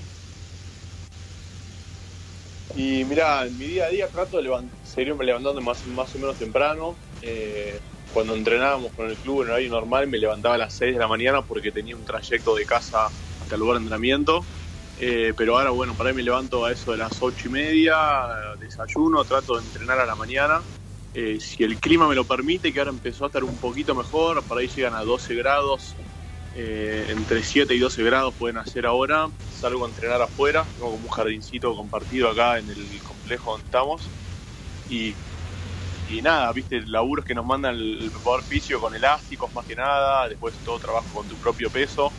Y 2.76 3.04
mira, 3.04 3.46
en 3.46 3.56
mi 3.56 3.66
día 3.66 3.86
a 3.86 3.88
día 3.88 4.08
trato 4.08 4.40
de 4.40 4.50
seguirme 4.82 5.24
levantando 5.24 5.60
más, 5.60 5.86
más 5.86 6.14
o 6.14 6.18
menos 6.18 6.36
temprano. 6.36 6.96
Eh, 7.22 7.80
cuando 8.12 8.34
entrenábamos 8.34 8.92
con 8.92 9.08
el 9.08 9.16
club 9.16 9.42
en 9.42 9.50
horario 9.50 9.70
normal 9.70 10.08
me 10.08 10.18
levantaba 10.18 10.56
a 10.56 10.58
las 10.58 10.74
6 10.74 10.94
de 10.94 10.98
la 10.98 11.08
mañana 11.08 11.42
porque 11.42 11.70
tenía 11.70 11.96
un 11.96 12.04
trayecto 12.04 12.54
de 12.54 12.66
casa 12.66 13.06
hasta 13.06 13.54
el 13.54 13.60
lugar 13.60 13.76
de 13.76 13.82
entrenamiento 13.82 14.44
eh, 15.02 15.32
pero 15.34 15.56
ahora, 15.56 15.70
bueno, 15.70 15.94
para 15.96 16.10
ahí 16.10 16.14
me 16.14 16.22
levanto 16.22 16.62
a 16.62 16.72
eso 16.72 16.92
de 16.92 16.98
las 16.98 17.22
ocho 17.22 17.48
y 17.48 17.50
media, 17.50 17.96
desayuno, 18.58 19.24
trato 19.24 19.54
de 19.54 19.62
entrenar 19.62 19.98
a 19.98 20.04
la 20.04 20.14
mañana. 20.14 20.62
Eh, 21.14 21.40
si 21.40 21.64
el 21.64 21.78
clima 21.80 22.06
me 22.06 22.14
lo 22.14 22.26
permite, 22.26 22.70
que 22.70 22.80
ahora 22.80 22.90
empezó 22.90 23.24
a 23.24 23.28
estar 23.28 23.42
un 23.42 23.58
poquito 23.58 23.94
mejor, 23.94 24.44
para 24.46 24.60
ahí 24.60 24.68
llegan 24.68 24.94
a 24.94 25.00
12 25.02 25.34
grados, 25.36 25.96
eh, 26.54 27.06
entre 27.08 27.42
7 27.42 27.74
y 27.74 27.78
12 27.78 28.02
grados 28.02 28.34
pueden 28.36 28.58
hacer 28.58 28.84
ahora. 28.84 29.26
Salgo 29.48 29.86
a 29.86 29.88
entrenar 29.88 30.20
afuera, 30.20 30.68
tengo 30.76 30.90
como 30.90 31.04
un 31.04 31.10
jardincito 31.10 31.74
compartido 31.74 32.28
acá 32.28 32.58
en 32.58 32.68
el 32.68 33.02
complejo 33.02 33.52
donde 33.52 33.64
estamos. 33.64 34.10
Y, 34.86 35.16
nada, 36.22 36.52
viste, 36.52 36.82
laburos 36.82 37.24
que 37.24 37.34
nos 37.34 37.46
mandan 37.46 37.74
el, 37.74 38.02
el 38.02 38.10
preparador 38.10 38.44
con 38.78 38.94
elásticos 38.94 39.50
más 39.54 39.64
que 39.64 39.76
nada, 39.76 40.28
después 40.28 40.60
todo 40.62 40.78
trabajo 40.78 41.08
con 41.14 41.26
tu 41.26 41.38
propio 41.38 41.70
peso. 41.70 42.12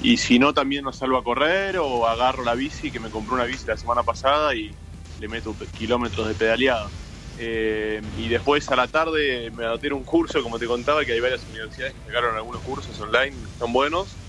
Y 0.00 0.16
si 0.18 0.38
no, 0.38 0.54
también 0.54 0.84
nos 0.84 0.98
salgo 0.98 1.16
a 1.18 1.24
correr 1.24 1.78
o 1.78 2.06
agarro 2.06 2.44
la 2.44 2.54
bici, 2.54 2.92
que 2.92 3.00
me 3.00 3.10
compré 3.10 3.34
una 3.34 3.44
bici 3.46 3.66
la 3.66 3.76
semana 3.76 4.04
pasada 4.04 4.54
y 4.54 4.78
le 5.16 5.28
meto 5.28 5.56
kilómetros 5.72 6.28
de 6.28 6.34
pedaleada. 6.36 6.94
Eh, 7.36 8.00
y 8.14 8.28
después 8.28 8.68
a 8.70 8.76
la 8.76 8.88
tarde 8.88 9.50
me 9.52 9.64
anoté 9.66 9.92
un 9.92 10.04
curso, 10.04 10.42
como 10.42 10.58
te 10.58 10.66
contaba, 10.66 11.04
que 11.04 11.12
hay 11.12 11.20
varias 11.20 11.46
universidades 11.48 11.94
que 11.94 12.02
sacaron 12.02 12.36
algunos 12.36 12.62
cursos 12.62 12.98
online, 13.00 13.48
son 13.58 13.72
buenos. 13.72 14.20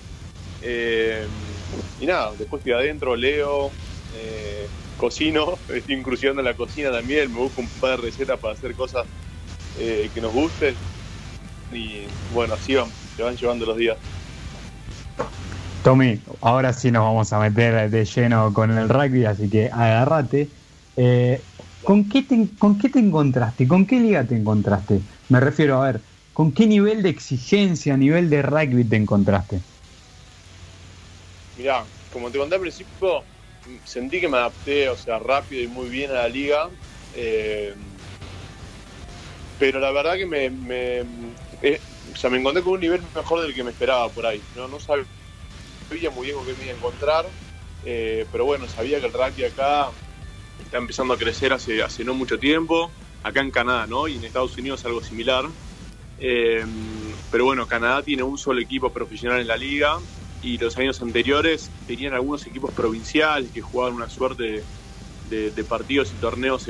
Eh, 0.59 1.29
y 1.99 2.05
nada, 2.07 2.35
después 2.38 2.61
estoy 2.61 2.73
adentro, 2.73 3.15
leo, 3.15 3.77
eh, 4.09 4.71
cocino, 4.95 5.63
estoy 5.69 5.95
incursionando 5.95 6.41
en 6.41 6.45
la 6.47 6.55
cocina 6.55 6.91
también, 6.91 7.31
me 7.31 7.39
busco 7.39 7.61
un 7.61 7.69
par 7.79 7.91
de 7.91 7.97
recetas 8.07 8.39
para 8.39 8.53
hacer 8.53 8.75
cosas 8.75 9.07
que 9.73 10.19
nos 10.21 10.31
gusten. 10.33 10.81
Y 11.71 12.07
bueno, 12.27 12.55
así 12.55 12.75
van, 12.75 12.93
se 13.15 13.23
van 13.23 13.35
llevando 13.38 13.65
los 13.65 13.77
días. 13.77 13.99
Tommy, 15.81 16.21
ahora 16.41 16.74
sí 16.74 16.91
nos 16.91 17.03
vamos 17.03 17.31
a 17.31 17.39
meter 17.39 17.89
de 17.89 18.05
lleno 18.05 18.53
con 18.53 18.71
el 18.77 18.89
rugby, 18.89 19.25
así 19.25 19.50
que 19.50 19.69
agárrate. 19.71 20.50
Eh, 20.98 21.45
¿con, 21.83 22.09
qué 22.09 22.24
te, 22.24 22.50
¿Con 22.57 22.77
qué 22.77 22.89
te 22.89 23.00
encontraste? 23.00 23.67
¿Con 23.67 23.86
qué 23.86 24.00
liga 24.00 24.25
te 24.27 24.36
encontraste? 24.36 25.01
Me 25.29 25.39
refiero 25.39 25.81
a 25.81 25.91
ver, 25.91 26.01
¿con 26.33 26.53
qué 26.53 26.67
nivel 26.67 27.01
de 27.01 27.09
exigencia, 27.09 27.95
nivel 27.95 28.29
de 28.29 28.41
rugby 28.41 28.83
te 28.83 28.98
encontraste? 28.98 29.62
Mirá, 31.55 31.86
como 32.12 32.29
te 32.29 32.38
conté 32.38 32.55
al 32.55 32.62
principio, 32.62 33.24
sentí 33.86 34.19
que 34.19 34.27
me 34.27 34.38
adapté, 34.38 34.89
o 34.89 34.98
sea, 34.98 35.19
rápido 35.19 35.63
y 35.63 35.67
muy 35.67 35.89
bien 35.89 36.12
a 36.12 36.15
la 36.15 36.27
liga. 36.27 36.69
Eh, 37.15 37.74
pero 39.57 39.79
la 39.79 39.91
verdad 39.91 40.15
que 40.15 40.25
me, 40.25 40.50
me 40.50 41.00
eh, 41.62 41.79
o 42.12 42.15
sea, 42.15 42.29
me 42.29 42.38
encontré 42.38 42.63
con 42.63 42.74
un 42.74 42.79
nivel 42.79 43.01
mejor 43.13 43.41
del 43.41 43.53
que 43.53 43.63
me 43.63 43.71
esperaba 43.71 44.09
por 44.09 44.25
ahí. 44.25 44.41
No, 44.55 44.67
no 44.67 44.79
sabía 44.79 45.05
muy 45.89 46.27
bien 46.27 46.38
con 46.38 46.46
qué 46.46 46.53
me 46.53 46.65
iba 46.65 46.74
a 46.74 46.75
encontrar, 46.75 47.25
eh, 47.84 48.25
pero 48.31 48.46
bueno, 48.46 48.67
sabía 48.67 49.00
que 49.00 49.08
el 49.08 49.13
rugby 49.13 49.46
acá 49.46 49.89
está 50.63 50.77
empezando 50.77 51.15
a 51.15 51.17
crecer 51.17 51.51
hace, 51.51 51.81
hace 51.81 52.03
no 52.03 52.13
mucho 52.13 52.38
tiempo, 52.38 52.91
acá 53.24 53.41
en 53.41 53.50
Canadá, 53.50 53.88
¿no? 53.88 54.08
Y 54.08 54.15
en 54.15 54.24
Estados 54.24 54.55
Unidos 54.58 54.86
algo 54.86 55.01
similar. 55.01 55.46
Eh, 56.19 56.63
pero 57.31 57.46
bueno, 57.46 57.65
Canadá 57.67 58.03
tiene 58.03 58.22
un 58.24 58.38
solo 58.38 58.62
equipo 58.62 58.91
profesional 58.91 59.39
en 59.39 59.48
la 59.48 59.58
liga 59.58 59.98
y 60.43 60.58
los 60.58 60.77
años 60.77 61.01
anteriores 61.01 61.72
tenían 61.88 62.13
algunos 62.13 62.46
equipos 62.46 62.72
provinciales 62.72 63.50
que 63.51 63.62
jugaban 63.62 63.96
una 63.96 64.10
suerte 64.10 64.63
de, 65.29 65.63
partidos 65.63 66.12
y 66.12 66.15
torneos 66.22 66.67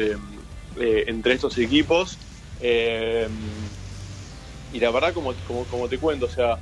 entre 0.77 1.33
estos 1.33 1.57
equipos. 1.57 2.17
y 4.71 4.79
la 4.79 4.91
verdad, 4.91 5.13
como, 5.13 5.33
como, 5.47 5.65
como 5.65 5.89
te 5.89 5.97
cuento, 5.97 6.27
o 6.27 6.29
sea, 6.29 6.57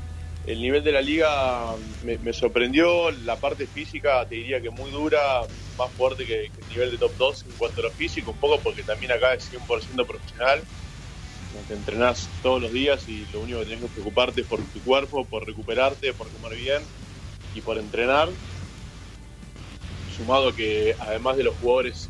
el 0.48 0.62
nivel 0.62 0.82
de 0.82 0.94
la 0.94 1.02
liga 1.02 1.76
me, 2.04 2.32
sorprendió, 2.32 3.12
la 3.12 3.36
parte 3.36 3.68
física 3.68 4.26
te 4.26 4.36
diría 4.36 4.62
que 4.62 4.70
muy 4.70 4.90
dura, 4.92 5.42
más 5.78 5.92
fuerte 5.92 6.26
que, 6.26 6.46
el 6.46 6.68
nivel 6.70 6.92
de 6.92 6.98
top 6.98 7.12
2 7.18 7.46
en 7.48 7.52
cuanto 7.58 7.82
a 7.82 7.84
lo 7.84 7.92
físico, 7.92 8.32
un 8.32 8.38
poco 8.38 8.58
porque 8.62 8.82
también 8.84 9.12
acá 9.12 9.34
es 9.34 9.52
100% 9.52 10.08
profesional, 10.08 10.62
te 11.68 11.74
entrenás 11.74 12.30
todos 12.42 12.62
los 12.62 12.72
días 12.72 13.10
y 13.10 13.26
lo 13.34 13.42
único 13.42 13.60
que 13.60 13.66
tenés 13.66 13.82
que 13.82 13.88
preocuparte 13.88 14.42
es 14.42 14.48
por 14.48 14.64
tu 14.64 14.80
cuerpo, 14.84 15.26
por 15.26 15.46
recuperarte, 15.46 16.14
por 16.14 16.30
comer 16.30 16.58
bien 16.58 16.82
y 17.54 17.60
por 17.60 17.78
entrenar. 17.78 18.30
Sumado 20.16 20.54
que 20.56 20.96
además 20.98 21.36
de 21.36 21.44
los 21.44 21.56
jugadores 21.58 22.10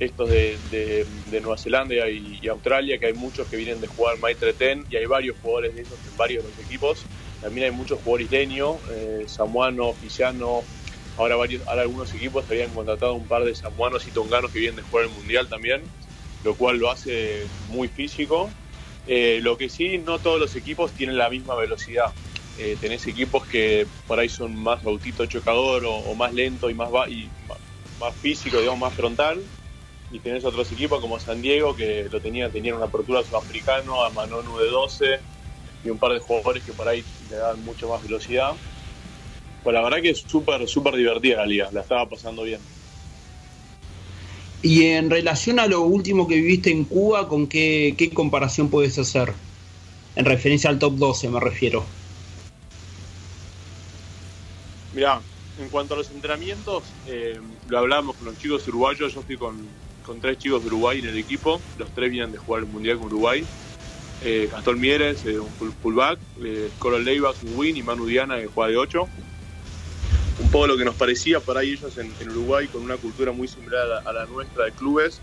estos 0.00 0.28
de, 0.30 1.06
Nueva 1.30 1.56
Zelanda 1.56 2.08
y, 2.08 2.48
Australia, 2.48 2.98
que 2.98 3.06
hay 3.06 3.12
muchos 3.12 3.46
que 3.46 3.56
vienen 3.56 3.80
de 3.80 3.86
jugar 3.86 4.18
Maitre 4.18 4.54
Ten 4.54 4.84
y 4.90 4.96
hay 4.96 5.06
varios 5.06 5.36
jugadores 5.40 5.74
de 5.74 5.82
esos 5.82 5.98
en 6.10 6.16
varios 6.16 6.42
de 6.42 6.50
los 6.50 6.58
equipos 6.58 7.06
también 7.40 7.66
hay 7.66 7.70
muchos 7.70 8.00
jugadores 8.00 8.26
isleños, 8.26 8.76
eh, 8.90 9.24
samuano, 9.26 9.88
oficiano. 9.88 10.62
Ahora, 11.16 11.36
varios, 11.36 11.66
ahora 11.66 11.82
algunos 11.82 12.12
equipos 12.14 12.44
habían 12.48 12.70
contratado 12.70 13.14
un 13.14 13.26
par 13.26 13.44
de 13.44 13.54
samuanos 13.54 14.06
y 14.06 14.10
tonganos 14.10 14.50
que 14.50 14.58
vienen 14.58 14.76
de 14.76 14.82
jugar 14.82 15.06
el 15.06 15.10
mundial 15.10 15.48
también, 15.48 15.82
lo 16.44 16.54
cual 16.54 16.78
lo 16.78 16.90
hace 16.90 17.46
muy 17.68 17.88
físico. 17.88 18.50
Eh, 19.06 19.40
lo 19.42 19.56
que 19.56 19.68
sí, 19.68 19.98
no 19.98 20.18
todos 20.18 20.38
los 20.38 20.54
equipos 20.54 20.92
tienen 20.92 21.16
la 21.16 21.30
misma 21.30 21.54
velocidad. 21.54 22.12
Eh, 22.58 22.76
tenés 22.78 23.06
equipos 23.06 23.46
que 23.46 23.86
por 24.06 24.18
ahí 24.18 24.28
son 24.28 24.54
más 24.54 24.84
autito 24.84 25.24
chocador 25.24 25.84
o, 25.86 26.14
más 26.14 26.34
lento 26.34 26.68
y 26.68 26.74
más, 26.74 26.90
y 27.08 27.28
más 27.98 28.14
físico, 28.16 28.58
digamos, 28.58 28.80
más 28.80 28.94
frontal. 28.94 29.40
Y 30.12 30.18
tenés 30.18 30.44
otros 30.44 30.70
equipos 30.72 31.00
como 31.00 31.18
San 31.18 31.40
Diego 31.40 31.74
que 31.74 32.08
lo 32.10 32.20
tenía, 32.20 32.50
tenían 32.50 32.76
una 32.76 32.86
apertura 32.86 33.22
sudafricano 33.22 34.04
a 34.04 34.10
Manonu 34.10 34.58
de 34.58 34.66
12 34.66 35.20
y 35.84 35.90
un 35.90 35.98
par 35.98 36.12
de 36.12 36.18
jugadores 36.18 36.62
que 36.62 36.72
por 36.72 36.88
ahí 36.88 37.04
le 37.30 37.36
dan 37.36 37.64
mucho 37.64 37.88
más 37.88 38.02
velocidad. 38.02 38.52
Pues 39.62 39.74
la 39.74 39.82
verdad 39.82 40.00
que 40.00 40.10
es 40.10 40.18
súper, 40.18 40.66
súper 40.68 40.96
divertida 40.96 41.38
la 41.38 41.46
liga, 41.46 41.70
la 41.72 41.82
estaba 41.82 42.08
pasando 42.08 42.42
bien. 42.42 42.60
Y 44.62 44.84
en 44.86 45.08
relación 45.10 45.58
a 45.58 45.66
lo 45.66 45.82
último 45.82 46.28
que 46.28 46.36
viviste 46.36 46.70
en 46.70 46.84
Cuba, 46.84 47.28
¿con 47.28 47.46
qué, 47.46 48.10
comparación 48.14 48.68
puedes 48.68 48.98
hacer? 48.98 49.32
En 50.16 50.24
referencia 50.24 50.68
al 50.68 50.78
top 50.78 50.96
12 50.96 51.28
me 51.30 51.40
refiero. 51.40 51.84
Mirá, 54.94 55.20
en 55.58 55.68
cuanto 55.68 55.94
a 55.94 55.98
los 55.98 56.10
entrenamientos, 56.10 56.82
eh, 57.06 57.38
lo 57.68 57.78
hablábamos 57.78 58.16
con 58.16 58.26
los 58.26 58.38
chicos 58.38 58.66
uruguayos, 58.68 59.14
yo 59.14 59.20
estoy 59.20 59.36
con, 59.36 59.56
con 60.04 60.20
tres 60.20 60.38
chicos 60.38 60.62
de 60.62 60.66
Uruguay 60.66 60.98
en 60.98 61.06
el 61.06 61.18
equipo, 61.18 61.60
los 61.78 61.88
tres 61.90 62.10
vienen 62.10 62.32
de 62.32 62.38
jugar 62.38 62.62
el 62.62 62.68
Mundial 62.68 62.98
con 62.98 63.06
Uruguay 63.06 63.44
eh, 64.22 64.48
Gastón 64.52 64.78
Mieres, 64.78 65.24
eh, 65.24 65.38
un 65.38 65.50
fullback, 65.50 66.18
eh, 66.42 66.70
Coral 66.78 67.08
un 67.08 67.56
win 67.56 67.76
y 67.76 67.82
Manu 67.82 68.06
Diana 68.06 68.38
que 68.38 68.46
juega 68.48 68.70
de 68.70 68.76
8. 68.76 69.08
Un 70.40 70.50
poco 70.50 70.66
lo 70.66 70.76
que 70.76 70.84
nos 70.84 70.94
parecía 70.94 71.40
para 71.40 71.62
ellos 71.62 71.96
en, 71.98 72.30
Uruguay, 72.30 72.66
con 72.68 72.82
una 72.82 72.96
cultura 72.96 73.32
muy 73.32 73.48
similar 73.48 74.02
a 74.04 74.12
la, 74.12 74.26
nuestra 74.26 74.64
de 74.64 74.72
clubes, 74.72 75.20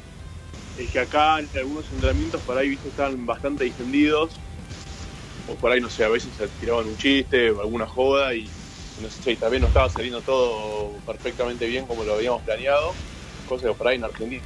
es 0.77 0.89
que 0.91 0.99
acá 0.99 1.39
en 1.39 1.49
algunos 1.55 1.85
entrenamientos 1.91 2.41
por 2.41 2.57
ahí 2.57 2.69
¿viste? 2.69 2.89
estaban 2.89 3.25
bastante 3.25 3.63
distendidos, 3.63 4.31
o 5.47 5.55
por 5.55 5.71
ahí 5.71 5.81
no 5.81 5.89
sé, 5.89 6.03
a 6.03 6.09
veces 6.09 6.29
se 6.37 6.47
tiraban 6.59 6.85
un 6.85 6.97
chiste 6.97 7.49
o 7.51 7.61
alguna 7.61 7.87
joda 7.87 8.35
y 8.35 8.47
también 9.39 9.61
no 9.61 9.67
estaba 9.67 9.89
saliendo 9.89 10.21
todo 10.21 10.91
perfectamente 11.05 11.67
bien 11.67 11.85
como 11.85 12.03
lo 12.03 12.15
habíamos 12.15 12.41
planeado, 12.43 12.93
cosa 13.47 13.67
que 13.67 13.73
por 13.73 13.87
ahí 13.87 13.97
en 13.97 14.03
Argentina 14.03 14.43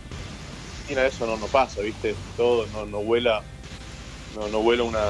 eso 0.89 1.25
no, 1.25 1.38
no 1.38 1.48
pasa, 1.48 1.81
¿viste? 1.81 2.15
Todo 2.36 2.65
no, 2.74 2.86
no 2.86 3.00
vuela 3.00 3.43
no, 4.35 4.47
no 4.47 4.59
vuela 4.59 4.83
una, 4.83 5.03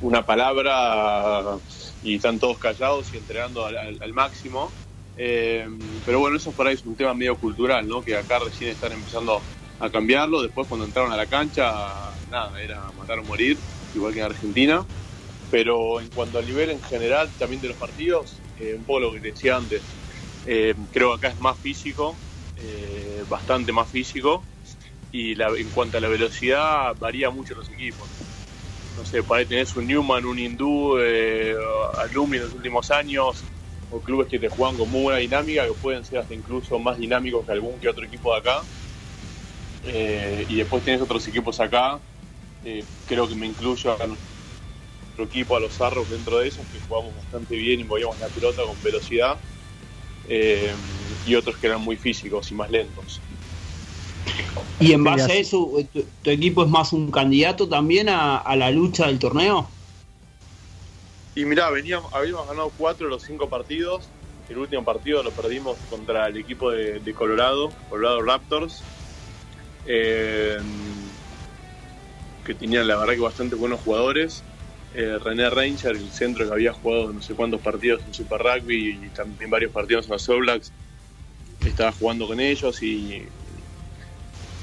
una 0.00 0.24
palabra 0.24 1.58
y 2.02 2.16
están 2.16 2.38
todos 2.38 2.58
callados 2.58 3.12
y 3.12 3.16
entregando 3.16 3.66
al, 3.66 4.12
máximo. 4.12 4.70
Eh, 5.16 5.66
pero 6.06 6.20
bueno, 6.20 6.36
eso 6.36 6.52
por 6.52 6.66
ahí 6.66 6.74
es 6.74 6.84
un 6.84 6.94
tema 6.94 7.14
medio 7.14 7.36
cultural, 7.36 7.88
¿no? 7.88 8.02
Que 8.02 8.16
acá 8.16 8.38
recién 8.38 8.70
están 8.70 8.92
empezando 8.92 9.40
a 9.80 9.90
cambiarlo. 9.90 10.42
Después 10.42 10.68
cuando 10.68 10.86
entraron 10.86 11.12
a 11.12 11.16
la 11.16 11.26
cancha, 11.26 12.12
nada, 12.30 12.60
era 12.62 12.80
matar 12.98 13.18
o 13.18 13.24
morir, 13.24 13.56
igual 13.94 14.12
que 14.12 14.20
en 14.20 14.26
Argentina. 14.26 14.84
Pero 15.50 16.00
en 16.00 16.08
cuanto 16.10 16.38
al 16.38 16.46
nivel 16.46 16.70
en 16.70 16.82
general 16.82 17.30
también 17.38 17.62
de 17.62 17.68
los 17.68 17.76
partidos, 17.78 18.36
eh, 18.60 18.74
un 18.76 18.84
poco 18.84 19.00
lo 19.00 19.12
que 19.12 19.20
decía 19.20 19.56
antes, 19.56 19.82
eh, 20.46 20.74
creo 20.92 21.10
que 21.18 21.26
acá 21.26 21.34
es 21.34 21.40
más 21.40 21.58
físico, 21.58 22.16
bastante 23.28 23.72
más 23.72 23.88
físico 23.88 24.42
y 25.10 25.34
la, 25.34 25.48
en 25.56 25.70
cuanto 25.70 25.98
a 25.98 26.00
la 26.00 26.08
velocidad 26.08 26.94
varía 26.98 27.30
mucho 27.30 27.54
los 27.54 27.70
equipos. 27.70 28.08
No 28.96 29.04
sé, 29.04 29.22
por 29.22 29.38
ahí 29.38 29.46
tenés 29.46 29.74
un 29.76 29.86
Newman, 29.86 30.24
un 30.26 30.38
Hindú, 30.38 30.98
eh, 30.98 31.54
Alumni 31.98 32.36
en 32.38 32.44
los 32.44 32.54
últimos 32.54 32.90
años, 32.90 33.46
o 33.90 34.00
clubes 34.02 34.28
que 34.28 34.38
te 34.38 34.48
juegan 34.48 34.76
con 34.76 34.90
muy 34.90 35.02
buena 35.02 35.18
dinámica, 35.20 35.64
que 35.66 35.74
pueden 35.74 36.04
ser 36.04 36.18
hasta 36.18 36.34
incluso 36.34 36.78
más 36.78 36.98
dinámicos 36.98 37.46
que 37.46 37.52
algún 37.52 37.78
que 37.80 37.88
otro 37.88 38.04
equipo 38.04 38.32
de 38.32 38.38
acá. 38.40 38.66
Eh, 39.82 40.44
y 40.48 40.56
después 40.56 40.82
tienes 40.82 41.00
otros 41.00 41.26
equipos 41.28 41.60
acá, 41.60 42.00
eh, 42.62 42.84
creo 43.06 43.28
que 43.28 43.36
me 43.36 43.46
incluyo 43.46 43.92
a 44.02 44.06
nuestro 44.06 45.24
equipo, 45.24 45.56
a 45.56 45.60
los 45.60 45.76
Zarros 45.76 46.08
dentro 46.10 46.38
de 46.38 46.48
esos, 46.48 46.68
que 46.68 46.80
jugamos 46.80 47.16
bastante 47.16 47.56
bien 47.56 47.80
y 47.80 47.84
movíamos 47.84 48.18
la 48.18 48.28
pelota 48.30 48.62
con 48.64 48.82
velocidad, 48.82 49.40
eh, 50.24 50.76
y 51.24 51.34
otros 51.36 51.58
que 51.58 51.68
eran 51.68 51.80
muy 51.80 51.96
físicos 51.96 52.50
y 52.50 52.54
más 52.54 52.70
lentos. 52.70 53.27
¿Y 54.80 54.92
en 54.92 55.02
base 55.02 55.32
a 55.32 55.34
eso, 55.34 55.72
tu, 56.22 56.30
equipo 56.30 56.62
es 56.62 56.70
más 56.70 56.92
un 56.92 57.10
candidato 57.10 57.68
también 57.68 58.08
a, 58.08 58.54
la 58.56 58.70
lucha 58.70 59.06
del 59.06 59.18
torneo? 59.18 59.68
Y 61.34 61.44
mirá, 61.44 61.70
veníamos, 61.70 62.12
habíamos 62.12 62.46
ganado 62.46 62.72
cuatro 62.76 63.06
de 63.06 63.10
los 63.10 63.22
cinco 63.22 63.48
partidos. 63.48 64.08
El 64.48 64.58
último 64.58 64.84
partido 64.84 65.22
lo 65.22 65.30
perdimos 65.30 65.76
contra 65.90 66.28
el 66.28 66.36
equipo 66.36 66.70
de, 66.70 67.14
Colorado, 67.14 67.70
Colorado 67.90 68.22
Raptors, 68.22 68.82
eh, 69.86 70.58
que 72.44 72.54
tenían 72.54 72.88
la 72.88 72.96
verdad 72.96 73.14
que 73.14 73.20
bastante 73.20 73.56
buenos 73.56 73.80
jugadores. 73.80 74.42
Eh, 74.94 75.18
René 75.22 75.50
Ranger, 75.50 75.96
el 75.96 76.10
centro 76.10 76.46
que 76.46 76.52
había 76.52 76.72
jugado 76.72 77.12
no 77.12 77.20
sé 77.20 77.34
cuántos 77.34 77.60
partidos 77.60 78.00
en 78.06 78.14
Super 78.14 78.40
Rugby 78.40 78.98
y 79.04 79.08
también 79.10 79.50
varios 79.50 79.70
partidos 79.70 80.06
en 80.06 80.12
los 80.12 80.28
All 80.28 80.40
Blacks, 80.40 80.72
estaba 81.66 81.92
jugando 81.92 82.26
con 82.26 82.40
ellos 82.40 82.82
y 82.82 83.22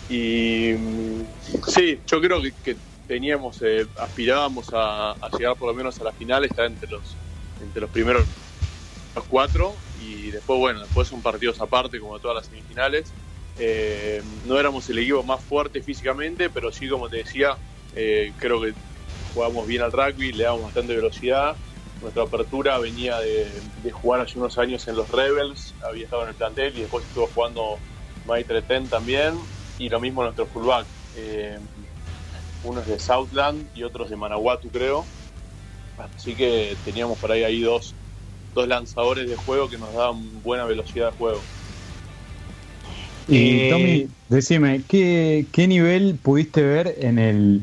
y 0.07 0.73
mm, 0.73 1.23
sí, 1.67 2.01
yo 2.05 2.21
creo 2.21 2.41
que, 2.63 2.77
teníamos, 3.07 3.61
eh, 3.61 3.85
aspirábamos 3.99 4.67
a, 4.73 5.15
llegar 5.37 5.55
por 5.57 5.69
lo 5.69 5.75
menos 5.75 5.99
a 6.01 6.05
la 6.05 6.13
final, 6.13 6.43
estar 6.45 6.65
entre 6.65 6.89
los, 6.89 7.15
entre 7.61 7.81
los 7.81 7.89
primeros 7.89 8.25
cuatro 9.29 9.75
y 9.93 10.31
después, 10.31 10.59
bueno, 10.59 10.81
después 10.81 11.07
son 11.07 11.21
partidos 11.21 11.61
aparte 11.61 11.99
como 11.99 12.19
todas 12.19 12.35
las 12.35 12.47
semifinales. 12.47 13.13
Eh, 13.57 14.21
no 14.43 14.59
éramos 14.59 14.89
el 14.89 14.97
equipo 14.97 15.23
más 15.23 15.41
fuerte 15.43 15.81
físicamente, 15.81 16.49
pero 16.49 16.71
sí, 16.71 16.89
como 16.89 17.07
te 17.07 17.17
decía, 17.17 17.57
eh, 17.95 18.33
creo 18.37 18.61
que 18.61 18.73
jugamos 19.33 19.65
bien 19.67 19.81
al 19.81 19.91
rugby, 19.91 20.33
le 20.33 20.43
damos 20.43 20.63
bastante 20.63 20.95
velocidad. 20.95 21.55
Nuestra 22.01 22.23
apertura 22.23 22.77
venía 22.79 23.17
de, 23.19 23.61
de, 23.81 23.91
jugar 23.91 24.19
hace 24.21 24.37
unos 24.37 24.57
años 24.57 24.85
en 24.89 24.97
los 24.97 25.09
Rebels, 25.09 25.73
había 25.87 26.03
estado 26.03 26.23
en 26.23 26.29
el 26.29 26.35
plantel 26.35 26.77
y 26.77 26.81
después 26.81 27.05
estuvo 27.05 27.27
jugando 27.27 27.77
Maitre 28.25 28.61
Ten 28.63 28.89
también 28.89 29.37
y 29.77 29.89
lo 29.89 29.99
mismo 29.99 30.23
nuestro 30.23 30.47
fullback. 30.47 30.87
Eh, 31.13 31.59
uno 32.63 32.81
es 32.81 32.87
de 32.87 32.99
Southland 32.99 33.69
y 33.73 33.83
otros 33.83 34.09
de 34.09 34.15
Managuatu, 34.15 34.69
creo. 34.69 35.05
Así 35.97 36.35
que 36.35 36.77
teníamos 36.83 37.17
por 37.19 37.31
ahí 37.31 37.43
ahí 37.43 37.61
dos, 37.61 37.95
dos 38.53 38.67
lanzadores 38.67 39.29
de 39.29 39.35
juego 39.35 39.69
que 39.69 39.77
nos 39.77 39.93
daban 39.93 40.41
buena 40.41 40.65
velocidad 40.65 41.11
de 41.11 41.17
juego. 41.17 41.45
Y 43.27 43.69
Tommy, 43.69 44.07
decime, 44.29 44.83
¿qué, 44.87 45.47
¿qué 45.51 45.67
nivel 45.67 46.19
pudiste 46.21 46.61
ver 46.61 46.95
en 46.99 47.17
el 47.17 47.61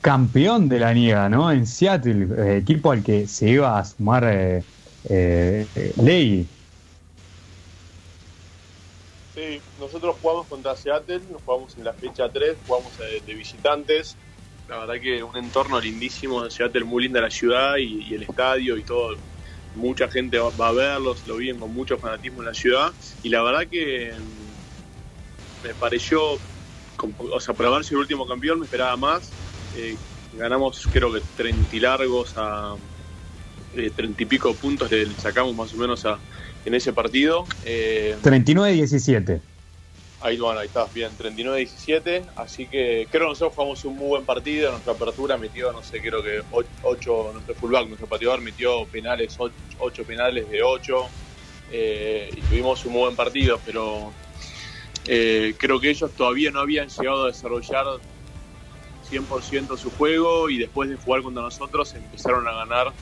campeón 0.00 0.68
de 0.68 0.80
la 0.80 0.92
liga, 0.92 1.28
¿no? 1.28 1.50
En 1.50 1.66
Seattle, 1.66 2.28
eh, 2.36 2.58
equipo 2.58 2.90
al 2.90 3.02
que 3.02 3.26
se 3.26 3.50
iba 3.50 3.78
a 3.78 3.84
sumar 3.84 4.24
eh, 4.24 4.64
eh, 5.08 5.92
Ley. 5.96 6.53
Sí, 9.34 9.60
nosotros 9.78 10.16
jugamos 10.20 10.46
contra 10.46 10.76
Seattle, 10.76 11.20
nos 11.30 11.42
jugamos 11.42 11.76
en 11.76 11.84
la 11.84 11.92
fecha 11.92 12.30
3, 12.30 12.58
jugamos 12.66 12.92
de, 12.98 13.34
visitantes. 13.34 14.16
La 14.68 14.78
verdad 14.78 15.00
que 15.00 15.22
un 15.22 15.36
entorno 15.36 15.80
lindísimo, 15.80 16.48
Seattle 16.48 16.84
muy 16.84 17.02
linda 17.02 17.20
la 17.20 17.30
ciudad 17.30 17.76
y, 17.76 18.14
el 18.14 18.22
estadio 18.22 18.76
y 18.76 18.84
todo. 18.84 19.16
Mucha 19.74 20.08
gente 20.08 20.38
va, 20.38 20.68
a 20.68 20.72
verlos, 20.72 21.26
lo 21.26 21.36
viven 21.36 21.58
con 21.58 21.74
mucho 21.74 21.98
fanatismo 21.98 22.40
en 22.40 22.46
la 22.46 22.54
ciudad. 22.54 22.92
Y 23.24 23.28
la 23.28 23.42
verdad 23.42 23.66
que 23.68 24.12
mm, 24.12 25.66
me 25.66 25.74
pareció, 25.74 26.38
o 27.18 27.40
sea, 27.40 27.54
para 27.54 27.76
el 27.76 27.96
último 27.96 28.26
campeón 28.26 28.60
me 28.60 28.66
esperaba 28.66 28.96
más 28.96 29.32
eh, 29.74 29.96
ganamos 30.32 30.88
creo 30.92 31.12
que 31.12 31.20
30 31.36 31.76
largos 31.78 32.34
a 32.36 32.76
eh, 33.74 33.90
30 33.90 34.22
y 34.22 34.26
pico 34.26 34.54
puntos 34.54 34.90
le 34.90 35.12
sacamos 35.14 35.54
más 35.54 35.72
o 35.74 35.76
menos 35.76 36.04
a, 36.06 36.18
en 36.64 36.74
ese 36.74 36.92
partido. 36.92 37.46
Eh, 37.64 38.16
39-17. 38.22 39.40
Ahí, 40.20 40.38
bueno, 40.38 40.60
ahí 40.60 40.68
está, 40.68 40.86
bien, 40.86 41.10
39-17. 41.18 42.24
Así 42.36 42.66
que 42.66 43.06
creo 43.10 43.24
que 43.24 43.28
nosotros 43.28 43.54
jugamos 43.54 43.84
un 43.84 43.96
muy 43.96 44.08
buen 44.08 44.24
partido. 44.24 44.70
Nuestra 44.70 44.94
apertura 44.94 45.36
metió, 45.36 45.72
no 45.72 45.82
sé, 45.82 46.00
creo 46.00 46.22
que 46.22 46.42
8, 46.82 47.30
nuestro 47.34 47.54
fullback, 47.54 47.88
nuestro 47.88 48.06
pateador 48.06 48.40
metió 48.40 48.86
penales, 48.86 49.36
8, 49.78 50.04
penales 50.04 50.48
de 50.50 50.62
8. 50.62 51.06
Eh, 51.72 52.30
y 52.34 52.40
tuvimos 52.42 52.84
un 52.86 52.92
muy 52.92 53.02
buen 53.02 53.16
partido, 53.16 53.60
pero 53.66 54.12
eh, 55.06 55.54
creo 55.58 55.80
que 55.80 55.90
ellos 55.90 56.10
todavía 56.12 56.50
no 56.50 56.60
habían 56.60 56.88
llegado 56.88 57.24
a 57.24 57.26
desarrollar 57.26 57.84
100% 59.10 59.76
su 59.76 59.90
juego 59.90 60.48
y 60.48 60.58
después 60.58 60.88
de 60.88 60.96
jugar 60.96 61.22
contra 61.22 61.42
nosotros 61.42 61.94
empezaron 61.94 62.48
a 62.48 62.52
ganar 62.52 62.92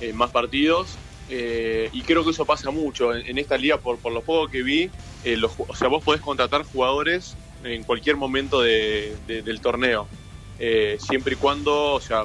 eh, 0.00 0.12
más 0.12 0.30
partidos. 0.30 0.96
Eh, 1.34 1.88
y 1.94 2.02
creo 2.02 2.22
que 2.24 2.30
eso 2.30 2.44
pasa 2.44 2.70
mucho 2.70 3.14
en, 3.14 3.38
esta 3.38 3.56
liga, 3.56 3.78
por, 3.78 3.96
por 3.98 4.12
lo 4.12 4.20
poco 4.20 4.48
que 4.48 4.62
vi. 4.62 4.90
Eh, 5.24 5.40
o 5.42 5.74
sea, 5.74 5.88
vos 5.88 6.04
podés 6.04 6.20
contratar 6.20 6.62
jugadores 6.62 7.38
en 7.64 7.84
cualquier 7.84 8.16
momento 8.16 8.60
del 8.60 9.60
torneo, 9.62 10.08
siempre 10.98 11.34
y 11.34 11.36
cuando, 11.36 11.94
o 11.94 12.00
sea, 12.00 12.24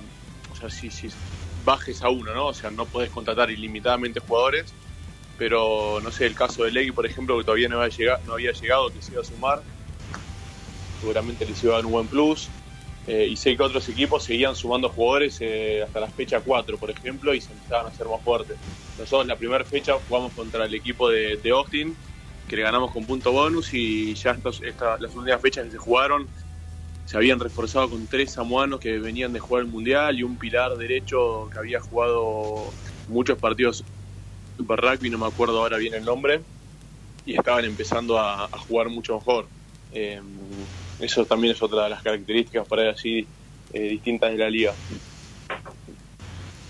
o 0.52 0.56
sea 0.60 0.70
si, 0.70 0.92
si, 0.92 1.10
bajes 1.64 2.02
a 2.02 2.10
uno, 2.10 2.34
¿no? 2.34 2.48
O 2.48 2.54
sea, 2.54 2.70
no 2.70 2.86
podés 2.86 3.10
contratar 3.10 3.50
ilimitadamente 3.50 4.20
jugadores, 4.20 4.74
pero 5.38 6.00
no 6.04 6.12
sé, 6.12 6.26
el 6.26 6.36
caso 6.36 6.66
de 6.66 6.72
Legui, 6.72 6.92
por 6.92 7.06
ejemplo, 7.06 7.38
que 7.38 7.46
todavía 7.46 7.70
no 7.70 7.82
había 7.82 7.96
llegado, 7.96 8.20
no 8.26 8.34
había 8.34 8.52
llegado 8.52 8.90
que 8.90 9.02
se 9.02 9.14
iba 9.14 9.22
a 9.22 9.26
sumar, 9.26 9.62
seguramente 11.00 11.46
les 11.46 11.64
iba 11.64 11.74
a 11.74 11.78
dar 11.78 11.86
un 11.86 11.94
buen 11.94 12.08
plus. 12.08 12.50
Eh, 13.08 13.26
y 13.30 13.38
sé 13.38 13.56
que 13.56 13.64
otros 13.64 13.88
equipos 13.88 14.26
seguían 14.26 14.54
sumando 14.54 14.90
jugadores 14.90 15.38
eh, 15.40 15.82
hasta 15.82 16.02
la 16.02 16.08
fecha 16.08 16.42
4, 16.42 16.78
por 16.78 16.92
ejemplo, 16.92 17.34
y 17.34 17.40
se 17.40 17.54
empezaban 17.54 17.86
a 17.86 17.90
hacer 17.90 18.06
más 18.06 18.22
fuertes. 18.22 18.58
Nosotros 18.98 19.24
en 19.24 19.28
la 19.28 19.36
primera 19.36 19.64
fecha 19.64 19.94
jugamos 20.08 20.34
contra 20.34 20.66
el 20.66 20.74
equipo 20.74 21.10
de, 21.10 21.40
Austin, 21.52 21.96
que 22.48 22.56
le 22.56 22.64
ganamos 22.64 22.92
con 22.92 23.06
punto 23.06 23.32
bonus, 23.32 23.74
y 23.74 24.14
ya 24.16 24.32
estos, 24.32 24.62
las 25.00 25.16
últimas 25.16 25.42
fechas 25.42 25.66
que 25.66 25.72
se 25.72 25.78
jugaron 25.78 26.28
se 27.06 27.16
habían 27.16 27.40
reforzado 27.40 27.90
con 27.90 28.06
tres 28.08 28.34
samuanos 28.34 28.82
que 28.82 29.00
venían 29.00 29.32
de 29.32 29.40
jugar 29.40 29.64
el 29.64 29.70
Mundial 29.70 30.20
y 30.20 30.24
un 30.24 30.36
pilar 30.38 30.76
derecho 30.76 31.50
que 31.52 31.58
había 31.58 31.80
jugado 31.80 32.66
muchos 33.08 33.38
partidos 33.38 33.84
Super 34.58 34.82
Rugby, 34.82 35.10
no 35.10 35.18
me 35.18 35.28
acuerdo 35.28 35.60
ahora 35.60 35.78
bien 35.78 35.94
el 35.94 36.04
nombre, 36.04 36.42
y 37.26 37.38
estaban 37.38 37.64
empezando 37.64 38.20
a, 38.20 38.50
jugar 38.68 38.90
mucho 38.90 39.16
mejor. 39.16 39.48
Eh, 39.94 40.22
eso 41.00 41.26
también 41.26 41.54
es 41.54 41.62
otra 41.62 41.84
de 41.84 41.92
las 41.92 42.02
características 42.02 42.68
para 42.68 42.90
así 42.90 43.28
eh, 43.72 43.90
distintas 43.90 44.32
de 44.32 44.38
la 44.38 44.50
liga. 44.50 44.74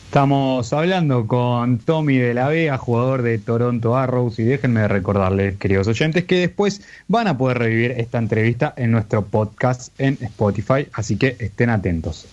Estamos 0.08 0.72
hablando 0.72 1.28
con 1.28 1.80
Tommy 1.80 2.18
de 2.18 2.34
la 2.34 2.48
Vega, 2.48 2.78
jugador 2.78 3.24
de 3.24 3.38
Toronto 3.40 3.98
Arrows, 3.98 4.40
y 4.40 4.44
déjenme 4.44 4.88
recordarles, 4.88 5.58
queridos 5.58 5.86
oyentes, 5.90 6.24
que 6.24 6.40
después 6.40 6.82
van 7.10 7.28
a 7.28 7.38
poder 7.38 7.60
revivir 7.60 7.92
esta 7.92 8.18
entrevista 8.18 8.74
en 8.78 8.92
nuestro 8.92 9.26
podcast 9.26 9.94
en 10.00 10.18
Spotify, 10.22 10.88
así 10.94 11.18
que 11.18 11.36
estén 11.40 11.70
atentos. 11.70 12.26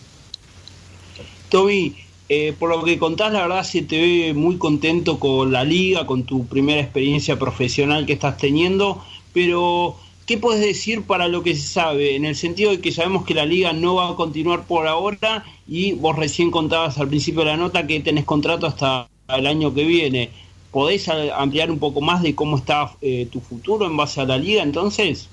Tommy, 1.49 1.97
eh, 2.29 2.55
por 2.57 2.71
lo 2.71 2.85
que 2.85 2.97
contás, 2.97 3.33
la 3.33 3.43
verdad 3.43 3.65
se 3.65 3.83
te 3.83 4.01
ve 4.01 4.35
muy 4.35 4.57
contento 4.57 5.19
con 5.19 5.51
la 5.51 5.65
liga, 5.65 6.07
con 6.07 6.23
tu 6.23 6.47
primera 6.47 6.81
experiencia 6.81 7.41
profesional 7.41 8.07
que 8.07 8.13
estás 8.13 8.37
teniendo, 8.39 9.05
pero 9.33 9.97
¿Qué 10.27 10.39
puedes 10.39 10.63
decir 10.63 11.03
para 11.03 11.29
lo 11.29 11.43
que 11.43 11.55
se 11.55 11.69
sabe? 11.69 12.17
En 12.17 12.25
el 12.25 12.35
sentido 12.35 12.71
de 12.71 12.81
que 12.81 12.93
sabemos 12.93 13.27
que 13.27 13.35
la 13.35 13.45
liga 13.45 13.75
no 13.75 13.97
va 13.97 14.09
a 14.09 14.17
continuar 14.17 14.67
por 14.67 14.87
ahora 14.87 15.45
y 15.69 15.93
vos 15.93 16.17
recién 16.17 16.51
contabas 16.51 16.97
al 16.97 17.09
principio 17.09 17.41
de 17.41 17.47
la 17.47 17.57
nota 17.59 17.87
que 17.87 18.01
tenés 18.01 18.25
contrato 18.25 18.67
hasta 18.67 19.07
el 19.29 19.47
año 19.47 19.75
que 19.75 19.85
viene. 19.85 20.31
¿Podés 20.71 21.09
ampliar 21.09 21.71
un 21.71 21.79
poco 21.79 22.01
más 22.01 22.23
de 22.23 22.35
cómo 22.35 22.57
está 22.57 22.97
eh, 23.03 23.29
tu 23.31 23.41
futuro 23.41 23.85
en 23.85 23.99
base 23.99 24.23
a 24.23 24.25
la 24.25 24.39
liga 24.39 24.63
entonces? 24.63 25.29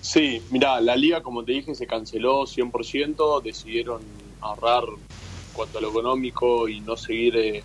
Sí, 0.00 0.42
mira, 0.50 0.80
la 0.80 0.96
liga 0.96 1.22
como 1.22 1.44
te 1.44 1.52
dije 1.52 1.76
se 1.76 1.86
canceló 1.86 2.46
100%, 2.46 3.42
decidieron 3.42 4.02
ahorrar 4.40 4.82
cuanto 5.52 5.78
a 5.78 5.80
lo 5.80 5.90
económico 5.90 6.68
y 6.68 6.80
no 6.80 6.96
seguir... 6.96 7.36
Eh, 7.36 7.62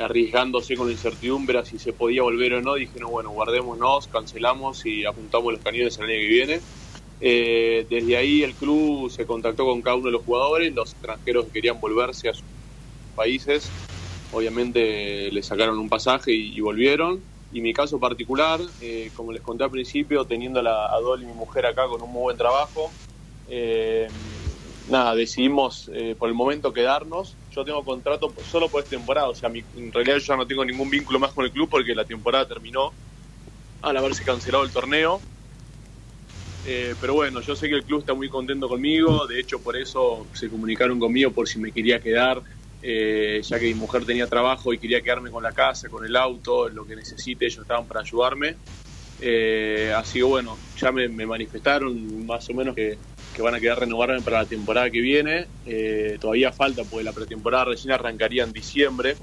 arriesgándose 0.00 0.76
con 0.76 0.86
la 0.86 0.92
incertidumbre 0.92 1.58
a 1.58 1.64
si 1.64 1.78
se 1.78 1.92
podía 1.92 2.22
volver 2.22 2.54
o 2.54 2.62
no, 2.62 2.74
dijeron, 2.74 3.10
bueno, 3.10 3.30
guardémonos, 3.30 4.08
cancelamos 4.08 4.86
y 4.86 5.04
apuntamos 5.04 5.52
los 5.52 5.62
cañones 5.62 5.98
el 5.98 6.04
año 6.04 6.14
que 6.14 6.26
viene. 6.26 6.60
Eh, 7.20 7.86
desde 7.90 8.16
ahí 8.16 8.42
el 8.42 8.54
club 8.54 9.10
se 9.10 9.26
contactó 9.26 9.64
con 9.64 9.82
cada 9.82 9.96
uno 9.96 10.06
de 10.06 10.12
los 10.12 10.24
jugadores, 10.24 10.72
los 10.74 10.92
extranjeros 10.92 11.46
que 11.46 11.52
querían 11.52 11.80
volverse 11.80 12.28
a 12.28 12.34
sus 12.34 12.44
países, 13.16 13.68
obviamente 14.32 15.30
le 15.32 15.42
sacaron 15.42 15.78
un 15.78 15.88
pasaje 15.88 16.32
y, 16.32 16.60
volvieron. 16.60 17.20
Y 17.50 17.62
mi 17.62 17.72
caso 17.72 17.98
particular, 17.98 18.60
eh, 18.82 19.10
como 19.16 19.32
les 19.32 19.40
conté 19.40 19.64
al 19.64 19.70
principio, 19.70 20.26
teniendo 20.26 20.60
a, 20.60 20.62
la, 20.62 20.94
a 20.94 21.00
Dolly, 21.00 21.24
mi 21.24 21.32
mujer 21.32 21.64
acá 21.64 21.88
con 21.88 22.02
un 22.02 22.12
muy 22.12 22.22
buen 22.22 22.36
trabajo, 22.36 22.90
eh, 23.48 24.06
nada, 24.88 25.14
decidimos 25.14 25.90
por 26.18 26.28
el 26.28 26.34
momento 26.34 26.72
quedarnos 26.72 27.38
yo 27.58 27.64
tengo 27.64 27.84
contrato 27.84 28.34
solo 28.44 28.70
por 28.70 28.80
esta 28.80 28.90
temporada, 28.90 29.28
o 29.28 29.34
sea, 29.34 29.50
en 29.50 29.92
realidad 29.92 30.18
yo 30.18 30.24
ya 30.24 30.36
no 30.36 30.46
tengo 30.46 30.64
ningún 30.64 30.88
vínculo 30.88 31.18
más 31.18 31.32
con 31.32 31.44
el 31.44 31.50
club 31.50 31.68
porque 31.68 31.94
la 31.94 32.04
temporada 32.04 32.46
terminó 32.46 32.92
al 33.82 33.96
haberse 33.96 34.24
cancelado 34.24 34.64
el 34.64 34.70
torneo. 34.70 35.20
Eh, 36.64 36.94
pero 37.00 37.14
bueno, 37.14 37.40
yo 37.40 37.56
sé 37.56 37.68
que 37.68 37.74
el 37.74 37.84
club 37.84 38.00
está 38.00 38.14
muy 38.14 38.28
contento 38.28 38.68
conmigo, 38.68 39.26
de 39.26 39.40
hecho 39.40 39.60
por 39.60 39.76
eso 39.76 40.28
se 40.34 40.48
comunicaron 40.50 40.98
conmigo 40.98 41.32
por 41.32 41.48
si 41.48 41.58
me 41.58 41.72
quería 41.72 42.00
quedar, 42.00 42.42
eh, 42.82 43.40
ya 43.42 43.58
que 43.58 43.66
mi 43.66 43.74
mujer 43.74 44.04
tenía 44.04 44.28
trabajo 44.28 44.72
y 44.72 44.78
quería 44.78 45.00
quedarme 45.00 45.30
con 45.30 45.42
la 45.42 45.52
casa, 45.52 45.88
con 45.88 46.04
el 46.04 46.14
auto, 46.14 46.68
lo 46.68 46.84
que 46.84 46.94
necesite, 46.94 47.46
ellos 47.46 47.60
estaban 47.60 47.86
para 47.86 48.00
ayudarme. 48.00 48.56
Eh, 49.20 49.92
así 49.96 50.18
que 50.18 50.24
bueno, 50.24 50.58
ya 50.76 50.92
me 50.92 51.08
manifestaron 51.08 52.26
más 52.26 52.48
o 52.50 52.54
menos 52.54 52.74
que, 52.74 52.98
que 53.38 53.42
van 53.42 53.54
a 53.54 53.60
quedar 53.60 53.78
renovarme 53.78 54.20
para 54.20 54.42
la 54.42 54.46
temporada 54.46 54.90
que 54.90 55.00
viene. 55.00 55.46
Eh, 55.64 56.18
todavía 56.20 56.50
falta, 56.50 56.82
porque 56.82 57.04
la 57.04 57.12
pretemporada 57.12 57.66
recién 57.66 57.92
arrancaría 57.92 58.42
en 58.42 58.52
diciembre. 58.52 59.14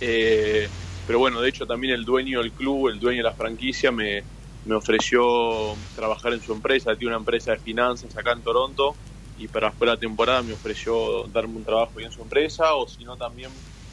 Eh, 0.00 0.68
pero 1.04 1.18
bueno, 1.18 1.40
de 1.40 1.48
hecho 1.48 1.66
también 1.66 1.94
el 1.94 2.04
dueño 2.04 2.38
del 2.38 2.52
club, 2.52 2.90
el 2.90 3.00
dueño 3.00 3.16
de 3.16 3.22
la 3.24 3.32
franquicia, 3.32 3.90
me, 3.90 4.22
me 4.66 4.76
ofreció 4.76 5.74
trabajar 5.96 6.32
en 6.32 6.40
su 6.42 6.52
empresa. 6.52 6.94
Tiene 6.94 7.08
una 7.08 7.18
empresa 7.18 7.50
de 7.50 7.58
finanzas 7.58 8.16
acá 8.16 8.30
en 8.30 8.42
Toronto 8.42 8.94
y 9.36 9.48
para 9.48 9.70
después 9.70 9.88
de 9.88 9.96
la 9.96 10.00
temporada 10.00 10.42
me 10.42 10.52
ofreció 10.52 11.24
darme 11.32 11.56
un 11.56 11.64
trabajo 11.64 11.98
en 11.98 12.12
su 12.12 12.22
empresa 12.22 12.76
o 12.76 12.86
si 12.86 13.02
no 13.02 13.16
también 13.16 13.50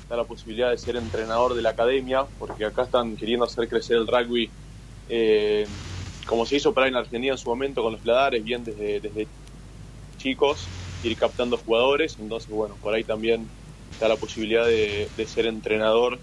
da 0.08 0.18
la 0.18 0.24
posibilidad 0.24 0.70
de 0.70 0.78
ser 0.78 0.98
entrenador 0.98 1.56
de 1.56 1.64
la 1.64 1.72
academia 1.72 2.26
porque 2.38 2.66
acá 2.66 2.84
están 2.84 3.18
queriendo 3.18 3.46
hacer 3.46 3.68
crecer 3.68 3.98
el 3.98 4.06
rugby 4.06 4.52
eh, 5.10 5.66
como 6.26 6.46
se 6.46 6.58
hizo 6.58 6.74
para 6.74 6.88
en 6.88 6.96
Argentina 6.96 7.34
en 7.34 7.38
su 7.38 7.50
momento 7.50 7.84
con 7.84 7.94
los 7.94 8.02
pladares, 8.02 8.44
bien 8.44 8.64
desde, 8.64 9.00
desde 9.00 9.28
chicos, 10.18 10.68
ir 11.04 11.18
captando 11.18 11.58
jugadores. 11.58 12.18
Entonces, 12.20 12.50
bueno, 12.50 12.76
por 12.82 12.94
ahí 12.94 13.04
también 13.04 13.48
está 13.92 14.08
la 14.08 14.16
posibilidad 14.16 14.66
de, 14.66 15.08
ser 15.26 15.46
entrenador 15.46 16.20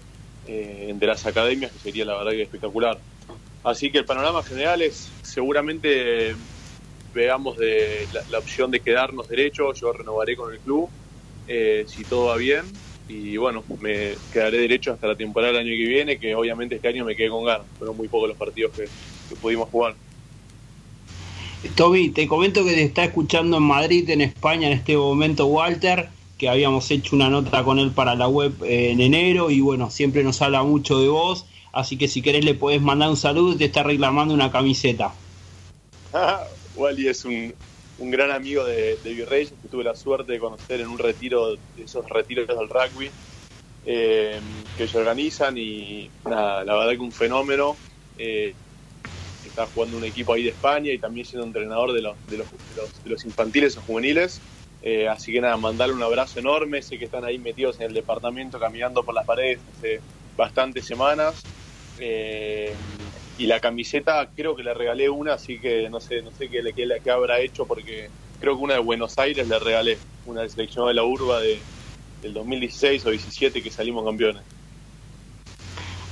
eh, 0.47 0.93
de 0.95 1.07
las 1.07 1.25
academias, 1.25 1.71
que 1.71 1.79
sería 1.79 2.05
la 2.05 2.17
verdad 2.17 2.31
que 2.31 2.43
espectacular. 2.43 2.97
Así 3.63 3.91
que 3.91 3.99
el 3.99 4.05
panorama 4.05 4.41
general 4.43 4.81
es 4.81 5.09
seguramente 5.21 6.35
veamos 7.13 7.57
de 7.57 8.07
la, 8.29 8.39
opción 8.39 8.71
de 8.71 8.79
quedarnos 8.79 9.27
derecho, 9.27 9.73
yo 9.73 9.91
renovaré 9.91 10.35
con 10.35 10.53
el 10.53 10.59
club, 10.59 10.89
eh, 11.47 11.85
si 11.87 12.03
todo 12.03 12.25
va 12.25 12.37
bien, 12.37 12.65
y 13.07 13.35
bueno, 13.37 13.63
me 13.81 14.15
quedaré 14.31 14.59
derecho 14.59 14.93
hasta 14.93 15.07
la 15.07 15.15
temporada 15.15 15.53
del 15.53 15.61
año 15.67 15.75
que 15.75 15.89
viene, 15.89 16.19
que 16.19 16.35
obviamente 16.35 16.75
este 16.75 16.87
año 16.87 17.05
me 17.05 17.15
quedé 17.15 17.29
con 17.29 17.43
ganas, 17.43 17.65
fueron 17.77 17.97
muy 17.97 18.07
pocos 18.07 18.29
los 18.29 18.37
partidos 18.37 18.71
que, 18.73 18.87
pudimos 19.35 19.69
jugar. 19.69 19.95
Toby, 21.75 22.09
te 22.09 22.27
comento 22.27 22.63
que 22.63 22.73
te 22.73 22.83
está 22.83 23.03
escuchando 23.03 23.57
en 23.57 23.63
Madrid, 23.63 24.09
en 24.09 24.21
España, 24.21 24.67
en 24.67 24.73
este 24.73 24.95
momento 24.95 25.45
Walter, 25.45 26.09
que 26.37 26.47
habíamos 26.47 26.89
hecho 26.89 27.15
una 27.15 27.29
nota 27.29 27.63
con 27.63 27.79
él 27.79 27.91
para 27.91 28.15
la 28.15 28.27
web 28.27 28.63
eh, 28.63 28.91
en 28.91 29.01
enero 29.01 29.51
y 29.51 29.59
bueno, 29.59 29.89
siempre 29.89 30.23
nos 30.23 30.41
habla 30.41 30.63
mucho 30.63 30.99
de 30.99 31.09
vos, 31.09 31.45
así 31.73 31.97
que 31.97 32.07
si 32.07 32.21
querés 32.21 32.45
le 32.45 32.53
podés 32.53 32.81
mandar 32.81 33.09
un 33.09 33.17
saludo 33.17 33.57
te 33.57 33.65
está 33.65 33.83
reclamando 33.83 34.33
una 34.33 34.51
camiseta. 34.51 35.13
Wally 36.75 37.09
es 37.09 37.25
un, 37.25 37.53
un 37.97 38.11
gran 38.11 38.31
amigo 38.31 38.63
de, 38.63 38.97
de 39.03 39.13
Virreyes 39.13 39.51
que 39.61 39.67
tuve 39.67 39.83
la 39.83 39.95
suerte 39.95 40.31
de 40.31 40.39
conocer 40.39 40.79
en 40.79 40.87
un 40.87 40.97
retiro, 40.97 41.51
de 41.51 41.83
esos 41.83 42.07
retiros 42.07 42.47
del 42.47 42.69
rugby 42.69 43.11
eh, 43.85 44.39
que 44.77 44.87
se 44.87 44.97
organizan 44.97 45.57
y 45.57 46.09
nada, 46.25 46.63
la 46.63 46.75
verdad 46.75 46.91
que 46.91 46.99
un 46.99 47.11
fenómeno. 47.11 47.75
Eh, 48.17 48.53
está 49.59 49.73
jugando 49.73 49.97
un 49.97 50.05
equipo 50.05 50.33
ahí 50.33 50.43
de 50.43 50.49
España 50.49 50.91
y 50.91 50.97
también 50.97 51.25
siendo 51.25 51.45
entrenador 51.45 51.91
de 51.91 52.01
los, 52.01 52.15
de 52.27 52.37
los, 52.37 52.47
de 53.03 53.09
los, 53.09 53.25
infantiles 53.25 53.75
o 53.77 53.81
juveniles. 53.81 54.39
Eh, 54.81 55.09
así 55.09 55.33
que 55.33 55.41
nada, 55.41 55.57
mandarle 55.57 55.95
un 55.95 56.03
abrazo 56.03 56.39
enorme. 56.39 56.81
Sé 56.81 56.97
que 56.97 57.05
están 57.05 57.25
ahí 57.25 57.37
metidos 57.37 57.77
en 57.79 57.87
el 57.87 57.93
departamento 57.93 58.59
caminando 58.59 59.03
por 59.03 59.13
las 59.13 59.25
paredes 59.25 59.59
hace 59.77 59.99
bastantes 60.37 60.85
semanas. 60.85 61.43
Eh, 61.99 62.73
y 63.37 63.47
la 63.47 63.59
camiseta 63.59 64.29
creo 64.33 64.55
que 64.55 64.63
le 64.63 64.73
regalé 64.73 65.09
una, 65.09 65.33
así 65.33 65.59
que 65.59 65.89
no 65.89 65.99
sé, 65.99 66.21
no 66.21 66.31
sé 66.31 66.49
qué, 66.49 66.61
qué, 66.73 66.87
qué 67.03 67.11
habrá 67.11 67.39
hecho 67.39 67.65
porque 67.65 68.09
creo 68.39 68.57
que 68.57 68.63
una 68.63 68.75
de 68.75 68.79
Buenos 68.79 69.17
Aires 69.17 69.47
le 69.47 69.59
regalé, 69.59 69.97
una 70.25 70.41
del 70.41 70.49
seleccionado 70.49 70.87
de 70.89 70.93
la 70.93 71.03
urba 71.03 71.41
de, 71.41 71.59
del 72.21 72.33
2016 72.33 73.05
o 73.05 73.09
17 73.11 73.61
que 73.61 73.71
salimos 73.71 74.05
campeones. 74.05 74.43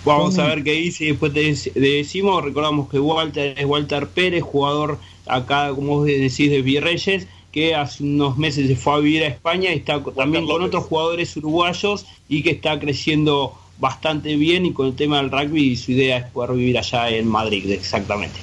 Vamos 0.08 0.40
a 0.40 0.48
ver 0.48 0.64
qué 0.64 0.72
dice 0.72 1.04
y 1.04 1.08
después 1.10 1.34
te 1.34 1.54
decimos, 1.80 2.44
recordamos 2.44 2.90
que 2.90 3.00
Walter 3.00 3.54
es 3.58 3.66
Walter 3.66 4.08
Pérez, 4.08 4.42
jugador 4.42 5.00
acá, 5.26 5.72
como 5.76 5.98
vos 5.98 6.06
decís, 6.06 6.50
de 6.50 6.62
Virreyes, 6.62 7.28
que 7.52 7.76
hace 7.76 8.04
unos 8.04 8.38
meses 8.38 8.68
se 8.68 8.76
fue 8.76 8.94
a 8.94 8.98
vivir 9.00 9.24
a 9.24 9.28
España 9.28 9.72
y 9.74 9.80
está 9.80 10.02
también 10.16 10.46
con 10.46 10.62
otros 10.62 10.86
jugadores 10.86 11.36
uruguayos 11.36 12.06
y 12.30 12.42
que 12.42 12.52
está 12.52 12.80
creciendo 12.80 13.54
bastante 13.80 14.36
bien 14.36 14.66
y 14.66 14.74
con 14.74 14.88
el 14.88 14.96
tema 14.96 15.18
del 15.18 15.30
rugby 15.30 15.76
su 15.76 15.92
idea 15.92 16.18
es 16.18 16.32
poder 16.32 16.56
vivir 16.56 16.78
allá 16.78 17.10
en 17.10 17.28
Madrid, 17.28 17.70
exactamente. 17.72 18.40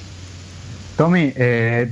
Tommy, 0.95 1.33
eh, 1.35 1.91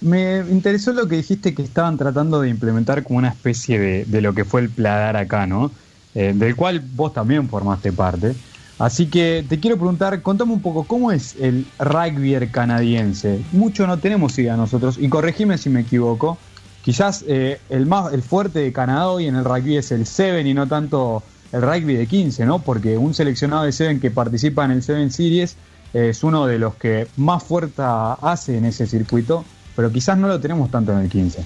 me 0.00 0.38
interesó 0.50 0.92
lo 0.92 1.06
que 1.06 1.16
dijiste 1.16 1.54
que 1.54 1.62
estaban 1.62 1.96
tratando 1.96 2.40
de 2.40 2.48
implementar 2.48 3.02
como 3.02 3.18
una 3.18 3.28
especie 3.28 3.78
de, 3.78 4.04
de 4.04 4.20
lo 4.20 4.34
que 4.34 4.44
fue 4.44 4.62
el 4.62 4.70
pladar 4.70 5.16
acá, 5.16 5.46
¿no? 5.46 5.70
Eh, 6.14 6.32
del 6.34 6.54
cual 6.56 6.82
vos 6.94 7.14
también 7.14 7.48
formaste 7.48 7.92
parte. 7.92 8.34
Así 8.82 9.06
que 9.06 9.44
te 9.48 9.60
quiero 9.60 9.76
preguntar, 9.76 10.22
contame 10.22 10.54
un 10.54 10.60
poco, 10.60 10.82
¿cómo 10.82 11.12
es 11.12 11.36
el 11.38 11.64
rugby 11.78 12.48
canadiense? 12.48 13.40
Mucho 13.52 13.86
no 13.86 14.00
tenemos 14.00 14.36
idea 14.40 14.56
nosotros, 14.56 14.98
y 14.98 15.08
corregime 15.08 15.56
si 15.56 15.70
me 15.70 15.82
equivoco. 15.82 16.36
Quizás 16.82 17.24
eh, 17.28 17.60
el 17.70 17.86
más 17.86 18.12
el 18.12 18.22
fuerte 18.22 18.58
de 18.58 18.72
Canadá 18.72 19.08
hoy 19.08 19.28
en 19.28 19.36
el 19.36 19.44
rugby 19.44 19.76
es 19.76 19.92
el 19.92 20.04
7 20.04 20.40
y 20.40 20.52
no 20.52 20.66
tanto 20.66 21.22
el 21.52 21.62
rugby 21.62 21.94
de 21.94 22.08
15, 22.08 22.44
¿no? 22.44 22.58
Porque 22.58 22.98
un 22.98 23.14
seleccionado 23.14 23.62
de 23.62 23.70
7 23.70 24.00
que 24.00 24.10
participa 24.10 24.64
en 24.64 24.72
el 24.72 24.82
7 24.82 25.10
Series 25.10 25.56
es 25.92 26.24
uno 26.24 26.46
de 26.46 26.58
los 26.58 26.74
que 26.74 27.06
más 27.16 27.44
fuerza 27.44 28.14
hace 28.14 28.58
en 28.58 28.64
ese 28.64 28.88
circuito, 28.88 29.44
pero 29.76 29.92
quizás 29.92 30.18
no 30.18 30.26
lo 30.26 30.40
tenemos 30.40 30.72
tanto 30.72 30.90
en 30.90 30.98
el 30.98 31.08
15. 31.08 31.44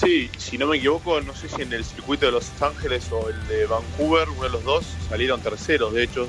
Sí, 0.00 0.30
si 0.38 0.56
no 0.56 0.68
me 0.68 0.76
equivoco, 0.76 1.20
no 1.20 1.34
sé 1.34 1.48
si 1.48 1.60
en 1.60 1.72
el 1.72 1.84
circuito 1.84 2.26
de 2.26 2.30
Los 2.30 2.62
Ángeles 2.62 3.10
o 3.10 3.28
el 3.28 3.48
de 3.48 3.66
Vancouver, 3.66 4.28
uno 4.28 4.44
de 4.44 4.50
los 4.50 4.62
dos, 4.62 4.86
salieron 5.08 5.40
terceros, 5.40 5.92
de 5.92 6.04
hecho, 6.04 6.28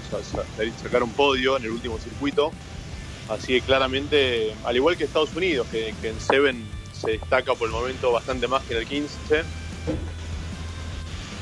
sacaron 0.82 1.12
podio 1.12 1.56
en 1.56 1.66
el 1.66 1.70
último 1.70 2.00
circuito. 2.00 2.52
Así 3.30 3.54
que 3.54 3.62
claramente, 3.62 4.56
al 4.66 4.76
igual 4.76 4.98
que 4.98 5.04
Estados 5.04 5.36
Unidos, 5.36 5.68
que, 5.70 5.94
en 6.02 6.20
Seven 6.20 6.68
se 6.92 7.12
destaca 7.12 7.54
por 7.54 7.68
el 7.68 7.74
momento 7.76 8.12
bastante 8.12 8.48
más 8.48 8.64
que 8.64 8.74
en 8.74 8.80
el 8.80 8.88
15. 8.88 9.44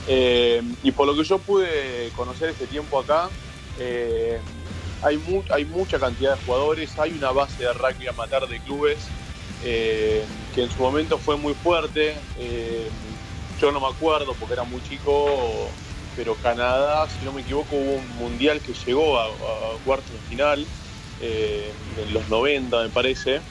Eh, 0.10 0.62
y 0.84 0.92
por 0.92 1.08
lo 1.08 1.16
que 1.16 1.24
yo 1.24 1.38
pude 1.38 2.12
conocer 2.14 2.50
este 2.50 2.68
tiempo 2.68 3.00
acá, 3.00 3.30
eh, 3.80 4.38
hay, 5.02 5.18
hay 5.50 5.64
mucha 5.64 5.98
cantidad 5.98 6.36
de 6.36 6.44
jugadores, 6.44 7.00
hay 7.00 7.12
una 7.12 7.32
base 7.32 7.64
de 7.64 7.72
rugby 7.72 8.08
amateur 8.08 8.50
de 8.50 8.60
clubes 8.60 9.08
eh, 9.64 10.26
que 10.54 10.62
en 10.62 10.70
su 10.70 10.82
momento 10.82 11.18
fue 11.18 11.38
muy 11.38 11.54
fuerte. 11.54 12.16
Eh, 12.40 12.90
yo 13.60 13.72
no 13.72 13.80
me 13.80 13.88
acuerdo 13.88 14.34
porque 14.36 14.54
era 14.54 14.64
muy 14.64 14.82
chico, 14.84 15.70
pero 16.16 16.36
Canadá, 16.36 17.08
si 17.10 17.26
no 17.26 17.32
me 17.32 17.42
equivoco, 17.42 17.76
hubo 17.76 17.96
un 17.96 18.10
mundial 18.18 18.62
que 18.62 18.74
llegó 18.74 19.20
a, 19.20 19.28
cuartos 19.84 20.12
de 20.12 20.20
final, 20.30 20.66
eh, 21.22 21.72
en 21.98 22.14
los 22.14 22.30
90 22.30 22.84
me 22.84 22.90
parece. 22.90 23.42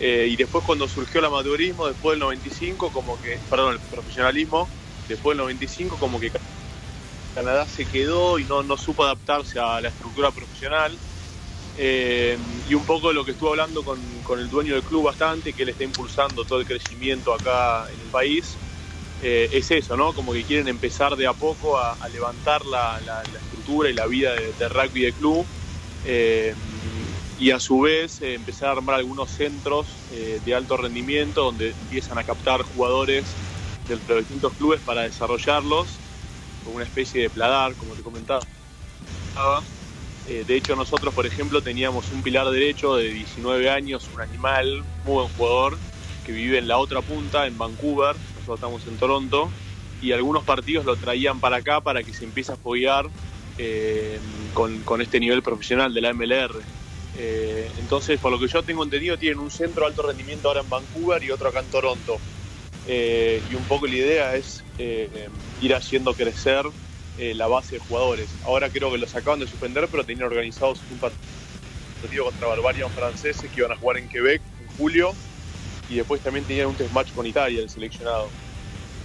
y 0.00 0.36
después 0.36 0.64
cuando 0.64 0.88
surgió 0.88 1.20
el 1.20 1.26
amateurismo, 1.26 1.86
después 1.86 2.12
del 2.12 2.20
95, 2.20 2.90
como 2.90 3.20
que, 3.20 3.38
perdón, 3.50 3.74
el 3.74 3.80
profesionalismo, 3.80 4.68
después 5.08 5.36
del 5.36 5.44
95 5.44 5.96
como 5.98 6.18
que 6.18 6.32
Canadá 7.34 7.66
se 7.66 7.84
quedó 7.84 8.38
y 8.38 8.44
no, 8.44 8.62
no 8.62 8.76
supo 8.76 9.04
adaptarse 9.04 9.58
a 9.58 9.80
la 9.80 9.88
estructura 9.88 10.30
profesional 10.30 10.98
eh, 11.76 12.38
y 12.68 12.74
un 12.74 12.84
poco 12.84 13.12
lo 13.12 13.24
que 13.24 13.32
estuve 13.32 13.50
hablando 13.50 13.82
con, 13.82 14.00
el 14.38 14.48
dueño 14.48 14.74
del 14.74 14.82
club 14.82 15.04
bastante, 15.04 15.52
que 15.52 15.62
él 15.62 15.70
está 15.70 15.84
impulsando 15.84 16.44
todo 16.44 16.60
el 16.60 16.66
crecimiento 16.66 17.32
acá 17.34 17.86
en 17.92 18.00
el 18.00 18.06
país, 18.08 18.56
eh, 19.22 19.48
es 19.52 19.70
eso, 19.70 19.96
¿no? 19.96 20.12
Como 20.12 20.32
que 20.32 20.44
quieren 20.44 20.68
empezar 20.68 21.16
de 21.16 21.26
a 21.26 21.32
poco 21.32 21.78
a, 21.78 21.96
levantar 22.12 22.64
la, 22.66 22.98
estructura 23.34 23.88
y 23.88 23.94
la 23.94 24.06
vida 24.06 24.34
de, 24.34 24.68
rugby 24.68 25.02
de 25.02 25.12
club. 25.12 25.46
Eh, 26.04 26.54
y 27.38 27.50
a 27.50 27.58
su 27.58 27.80
vez 27.80 28.20
empezar 28.22 28.68
a 28.68 28.72
armar 28.72 28.96
algunos 28.96 29.30
centros 29.30 29.88
de 30.10 30.54
alto 30.54 30.76
rendimiento 30.76 31.44
donde 31.44 31.70
empiezan 31.70 32.16
a 32.18 32.24
captar 32.24 32.62
jugadores 32.62 33.34
de 33.88 33.96
los 33.96 34.18
distintos 34.18 34.52
clubes 34.52 34.80
para 34.80 35.02
desarrollarlos, 35.02 35.98
como 36.62 36.76
una 36.76 36.84
especie 36.84 37.22
de 37.22 37.30
pladar, 37.30 37.74
como 37.74 37.94
te 37.94 38.02
comentaba. 38.02 38.40
Eh, 40.28 40.44
de 40.46 40.56
hecho, 40.56 40.76
nosotros, 40.76 41.12
por 41.14 41.26
ejemplo, 41.26 41.62
teníamos 41.62 42.10
un 42.12 42.22
pilar 42.22 42.48
derecho 42.50 42.96
de 42.96 43.08
19 43.08 43.68
años, 43.70 44.08
un 44.14 44.20
animal, 44.20 44.84
muy 45.04 45.14
buen 45.14 45.28
jugador, 45.28 45.78
que 46.24 46.32
vive 46.32 46.58
en 46.58 46.68
la 46.68 46.78
otra 46.78 47.00
punta, 47.00 47.46
en 47.46 47.58
Vancouver, 47.58 48.14
nosotros 48.14 48.54
estamos 48.54 48.86
en 48.86 48.96
Toronto, 48.98 49.50
y 50.00 50.12
algunos 50.12 50.44
partidos 50.44 50.84
lo 50.84 50.96
traían 50.96 51.40
para 51.40 51.56
acá 51.56 51.80
para 51.80 52.02
que 52.02 52.12
se 52.12 52.24
empiece 52.24 52.52
a 52.52 52.54
apoyar 52.54 53.06
eh, 53.58 54.18
con, 54.54 55.00
este 55.00 55.18
nivel 55.18 55.42
profesional 55.42 55.92
de 55.92 56.00
la 56.00 56.12
MLR. 56.14 56.54
Eh, 57.18 57.68
entonces, 57.78 58.18
por 58.20 58.30
lo 58.30 58.38
que 58.38 58.46
yo 58.46 58.62
tengo 58.62 58.84
entendido, 58.84 59.16
tienen 59.16 59.40
un 59.40 59.50
centro 59.50 59.82
de 59.82 59.88
alto 59.88 60.02
rendimiento 60.02 60.48
ahora 60.48 60.60
en 60.60 60.70
Vancouver 60.70 61.22
y 61.22 61.30
otro 61.30 61.48
acá 61.48 61.60
en 61.60 61.66
Toronto. 61.66 62.18
y 62.86 63.54
un 63.54 63.64
poco 63.64 63.86
la 63.86 63.94
idea 63.94 64.36
es 64.36 64.64
ir 65.60 65.74
haciendo 65.74 66.14
crecer 66.14 66.64
eh, 67.18 67.34
la 67.34 67.46
base 67.46 67.76
de 67.76 67.78
jugadores. 67.80 68.30
Ahora 68.44 68.70
creo 68.70 68.90
que 68.90 68.98
los 68.98 69.14
acaban 69.14 69.40
de 69.40 69.46
suspender, 69.46 69.88
pero 69.90 70.04
tenían 70.04 70.26
organizados 70.26 70.80
un 70.90 70.98
partido 70.98 72.24
contra 72.24 72.48
Barbarian 72.48 72.90
franceses 72.90 73.50
que 73.50 73.60
iban 73.60 73.72
a 73.72 73.76
jugar 73.76 73.98
en 73.98 74.08
Quebec 74.08 74.40
en 74.60 74.66
julio 74.76 75.12
y 75.88 75.96
después 75.96 76.20
también 76.22 76.44
tenían 76.44 76.68
un 76.68 76.74
test 76.74 76.92
match 76.92 77.12
con 77.12 77.26
Italia, 77.26 77.60
el 77.60 77.68
seleccionado. 77.68 78.30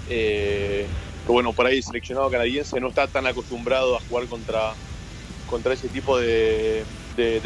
Eh, 0.09 0.87
bueno, 1.27 1.51
por 1.51 1.65
ahí 1.65 1.77
el 1.77 1.83
seleccionado 1.83 2.31
canadiense 2.31 2.79
no 2.79 2.87
está 2.87 3.07
tan 3.07 3.27
acostumbrado 3.27 3.97
a 3.97 3.99
jugar 3.99 4.27
contra, 4.27 4.73
contra 5.49 5.73
ese 5.73 5.89
tipo 5.89 6.17
de, 6.17 6.85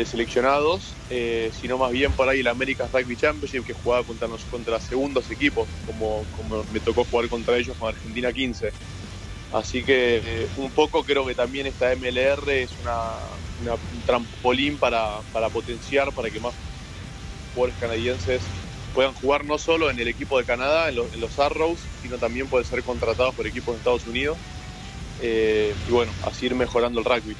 seleccionados, 0.05 0.93
eh, 1.09 1.49
sino 1.59 1.77
más 1.77 1.91
bien 1.91 2.11
por 2.11 2.29
ahí 2.29 2.41
el 2.41 2.47
America's 2.47 2.91
Rugby 2.91 3.15
Championship 3.15 3.65
que 3.65 3.73
jugaba 3.73 4.03
contra, 4.03 4.27
contra 4.49 4.79
segundos 4.79 5.31
equipos, 5.31 5.67
como, 5.87 6.23
como 6.37 6.63
me 6.71 6.79
tocó 6.79 7.03
jugar 7.05 7.27
contra 7.29 7.57
ellos 7.57 7.75
con 7.77 7.89
Argentina 7.89 8.31
15. 8.31 8.71
Así 9.53 9.83
que 9.83 10.21
eh, 10.23 10.47
un 10.57 10.71
poco 10.71 11.03
creo 11.03 11.25
que 11.25 11.35
también 11.35 11.67
esta 11.67 11.93
MLR 11.93 12.49
es 12.51 12.71
una, 12.81 13.75
un 13.93 14.01
trampolín 14.05 14.77
para, 14.77 15.19
potenciar, 15.51 16.11
para 16.13 16.29
que 16.29 16.39
más 16.39 16.53
jugadores 17.53 17.75
canadienses 17.79 18.41
puedan 18.93 19.13
jugar 19.13 19.43
no 19.45 19.57
solo 19.57 19.89
en 19.89 19.99
el 19.99 20.07
equipo 20.07 20.37
de 20.37 20.45
Canadá, 20.45 20.89
en, 20.89 20.95
los 20.95 21.39
Arrows, 21.39 21.79
sino 22.01 22.17
también 22.17 22.47
pueden 22.47 22.65
ser 22.65 22.81
contratados 22.83 23.35
por 23.35 23.45
equipos 23.45 23.73
de 23.73 23.79
Estados 23.79 24.07
Unidos. 24.07 24.37
Eh, 25.21 25.73
y 25.87 25.91
bueno, 25.91 26.11
así 26.25 26.45
ir 26.45 26.55
mejorando 26.55 26.99
el 26.99 27.05
rugby. 27.05 27.35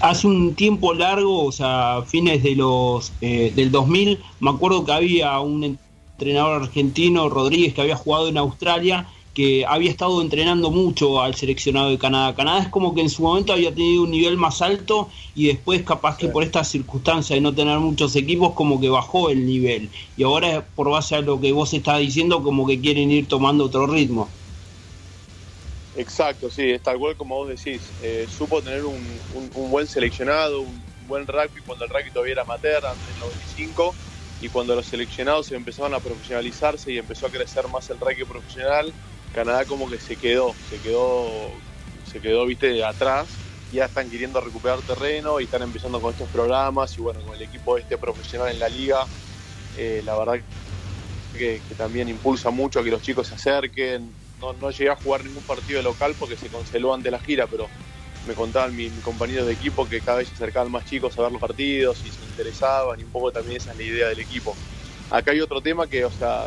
Hace 0.00 0.26
un 0.26 0.54
tiempo 0.54 0.94
largo, 0.94 1.44
o 1.44 1.52
sea, 1.52 2.02
fines 2.06 2.42
de 2.42 2.54
los 2.54 3.12
eh, 3.20 3.52
del 3.54 3.70
2000, 3.70 4.18
me 4.40 4.50
acuerdo 4.50 4.84
que 4.84 4.92
había 4.92 5.40
un 5.40 5.78
entrenador 6.18 6.62
argentino, 6.62 7.28
Rodríguez, 7.28 7.74
que 7.74 7.80
había 7.80 7.96
jugado 7.96 8.28
en 8.28 8.38
Australia 8.38 9.08
que 9.38 9.64
había 9.64 9.88
estado 9.88 10.20
entrenando 10.20 10.72
mucho 10.72 11.22
al 11.22 11.36
seleccionado 11.36 11.90
de 11.90 11.98
Canadá. 11.98 12.34
Canadá 12.34 12.62
es 12.62 12.68
como 12.70 12.92
que 12.92 13.02
en 13.02 13.08
su 13.08 13.22
momento 13.22 13.52
había 13.52 13.72
tenido 13.72 14.02
un 14.02 14.10
nivel 14.10 14.36
más 14.36 14.60
alto 14.62 15.10
y 15.32 15.46
después 15.46 15.84
capaz 15.84 16.16
que 16.16 16.26
por 16.26 16.42
estas 16.42 16.66
circunstancias 16.66 17.36
de 17.36 17.40
no 17.40 17.54
tener 17.54 17.78
muchos 17.78 18.16
equipos 18.16 18.54
como 18.54 18.80
que 18.80 18.88
bajó 18.88 19.30
el 19.30 19.46
nivel. 19.46 19.90
Y 20.16 20.24
ahora 20.24 20.66
por 20.74 20.90
base 20.90 21.14
a 21.14 21.20
lo 21.20 21.40
que 21.40 21.52
vos 21.52 21.72
estás 21.72 22.00
diciendo 22.00 22.42
como 22.42 22.66
que 22.66 22.80
quieren 22.80 23.12
ir 23.12 23.28
tomando 23.28 23.66
otro 23.66 23.86
ritmo. 23.86 24.28
Exacto, 25.96 26.50
sí, 26.50 26.70
es 26.70 26.82
tal 26.82 26.98
cual 26.98 27.14
como 27.16 27.36
vos 27.36 27.48
decís. 27.48 27.92
Eh, 28.02 28.26
supo 28.28 28.60
tener 28.60 28.84
un, 28.84 29.22
buen 29.70 29.86
seleccionado, 29.86 30.62
un 30.62 30.82
buen 31.06 31.24
rugby 31.28 31.60
cuando 31.64 31.84
el 31.84 31.90
rugby 31.90 32.10
todavía 32.10 32.32
era 32.32 32.42
amateur, 32.42 32.84
antes 32.84 33.06
del 33.06 33.20
95 33.20 33.94
y 34.40 34.48
cuando 34.48 34.74
los 34.74 34.86
seleccionados 34.86 35.52
empezaron 35.52 35.94
a 35.94 36.00
profesionalizarse 36.00 36.92
y 36.92 36.98
empezó 36.98 37.26
a 37.26 37.30
crecer 37.30 37.68
más 37.68 37.88
el 37.90 38.00
rugby 38.00 38.24
profesional, 38.24 38.92
Canadá 39.32 39.66
como 39.66 39.88
que 39.88 39.98
se 39.98 40.16
quedó, 40.16 40.56
se 40.62 40.80
quedó, 40.80 41.50
se 42.04 42.20
quedó, 42.20 42.46
viste, 42.46 42.84
atrás. 42.84 43.40
Ya 43.70 43.84
están 43.84 44.08
queriendo 44.08 44.40
recuperar 44.40 44.82
terreno 44.82 45.40
y 45.40 45.44
están 45.44 45.62
empezando 45.62 46.00
con 46.00 46.12
estos 46.12 46.30
programas 46.30 46.96
y 46.96 47.02
bueno, 47.02 47.20
con 47.22 47.34
el 47.34 47.42
equipo 47.42 47.76
este 47.76 47.98
profesional 47.98 48.48
en 48.48 48.58
la 48.58 48.68
liga, 48.68 49.06
eh, 49.74 50.00
la 50.02 50.16
verdad 50.16 50.42
que, 51.32 51.62
también 51.76 52.08
impulsa 52.08 52.50
mucho 52.50 52.80
a 52.80 52.84
que 52.84 52.90
los 52.90 53.02
chicos 53.02 53.26
se 53.28 53.34
acerquen. 53.34 54.14
No, 54.40 54.52
no 54.54 54.70
llegué 54.70 54.90
a 54.90 54.96
jugar 54.96 55.24
ningún 55.24 55.44
partido 55.44 55.82
local 55.82 56.16
porque 56.16 56.36
se 56.36 56.48
canceló 56.48 56.94
ante 56.94 57.10
la 57.10 57.20
gira, 57.20 57.46
pero 57.46 57.68
me 58.24 58.34
contaban 58.34 58.74
mis, 58.74 59.00
compañeros 59.02 59.46
de 59.46 59.52
equipo 59.52 59.86
que 59.86 60.00
cada 60.00 60.18
vez 60.18 60.28
se 60.28 60.34
acercaban 60.34 60.70
más 60.70 60.84
chicos 60.84 61.18
a 61.18 61.22
ver 61.22 61.32
los 61.32 61.40
partidos 61.40 62.04
y 62.04 62.10
se 62.10 62.24
interesaban 62.24 62.98
y 63.00 63.04
un 63.04 63.10
poco 63.10 63.30
también 63.30 63.56
esa 63.58 63.72
es 63.72 63.76
la 63.76 63.82
idea 63.82 64.08
del 64.08 64.20
equipo. 64.20 64.56
Acá 65.10 65.32
hay 65.32 65.40
otro 65.40 65.60
tema 65.62 65.86
que, 65.86 66.04
o 66.04 66.10
sea, 66.10 66.46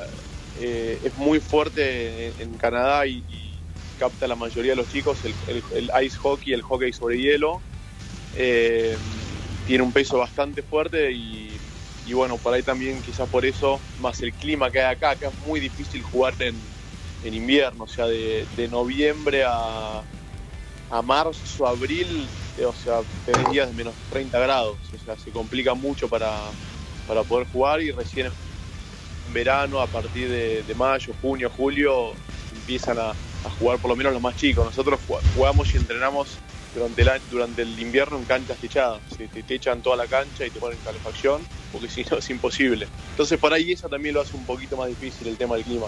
eh, 0.60 1.00
es 1.04 1.18
muy 1.18 1.40
fuerte 1.40 2.34
en, 2.42 2.54
Canadá 2.58 3.06
y, 3.06 3.24
capta 3.98 4.28
la 4.28 4.36
mayoría 4.36 4.72
de 4.72 4.78
los 4.78 4.90
chicos 4.90 5.20
el, 5.48 5.92
ice 6.04 6.18
hockey, 6.18 6.54
el 6.54 6.64
hockey 6.64 6.92
sobre 6.92 7.20
hielo. 7.20 7.62
Eh, 8.36 8.98
tiene 9.68 9.84
un 9.84 9.92
peso 9.92 10.18
bastante 10.18 10.64
fuerte 10.64 11.12
y, 11.12 11.60
bueno, 12.12 12.38
por 12.38 12.54
ahí 12.54 12.64
también 12.64 13.02
quizás 13.04 13.30
por 13.30 13.46
eso, 13.46 13.80
más 14.00 14.22
el 14.22 14.34
clima 14.34 14.72
que 14.72 14.82
hay 14.82 14.96
acá, 14.96 15.12
acá 15.12 15.28
es 15.28 15.48
muy 15.48 15.60
difícil 15.60 16.02
jugar 16.02 16.34
en, 16.40 16.56
invierno, 17.24 17.84
o 17.84 17.88
sea, 17.88 18.08
de, 18.08 18.68
noviembre 18.72 19.44
a, 19.46 20.02
a 20.90 21.02
marzo, 21.04 21.68
abril, 21.68 22.28
eh, 22.58 22.66
o 22.66 22.74
sea, 22.74 23.02
tenés 23.26 23.50
días 23.52 23.68
de 23.70 23.76
menos 23.76 23.94
30 24.10 24.40
grados, 24.40 24.78
o 24.94 25.06
sea, 25.06 25.16
se 25.16 25.32
complica 25.32 25.76
mucho 25.76 26.10
para, 26.10 26.36
para 27.08 27.24
poder 27.24 27.48
jugar 27.48 27.82
y 27.82 27.92
recién 27.92 28.32
verano, 29.34 29.82
a 29.82 29.88
partir 29.88 30.30
de, 30.30 30.76
mayo, 30.76 31.13
junio, 31.22 31.50
julio, 31.56 32.13
empiezan 32.54 32.98
a, 33.00 33.13
jugar 33.58 33.80
por 33.80 33.89
lo 33.89 33.96
menos 33.96 34.13
los 34.13 34.22
más 34.22 34.36
chicos. 34.36 34.65
Nosotros 34.65 35.00
jugamos 35.36 35.74
y 35.74 35.78
entrenamos 35.78 36.38
durante 36.74 37.02
el, 37.02 37.10
durante 37.30 37.62
el 37.63 37.80
invierno 37.80 38.17
en 38.17 38.26
canchas 38.26 38.58
techadas. 38.58 39.00
te, 39.17 39.54
echan 39.54 39.82
toda 39.82 39.96
la 39.98 40.08
cancha 40.08 40.46
y 40.46 40.50
te 40.50 40.60
ponen 40.60 40.78
calefacción, 40.84 41.41
porque 41.72 41.88
si 41.89 42.06
no 42.10 42.17
es 42.17 42.30
imposible. 42.30 42.88
Entonces 43.12 43.39
por 43.39 43.54
ahí 43.54 43.72
eso 43.72 43.88
también 43.89 44.15
lo 44.15 44.22
hace 44.22 44.36
un 44.36 44.46
poquito 44.46 44.78
más 44.78 44.88
difícil 44.88 45.28
el 45.28 45.38
tema 45.38 45.56
del 45.56 45.63
clima. 45.63 45.88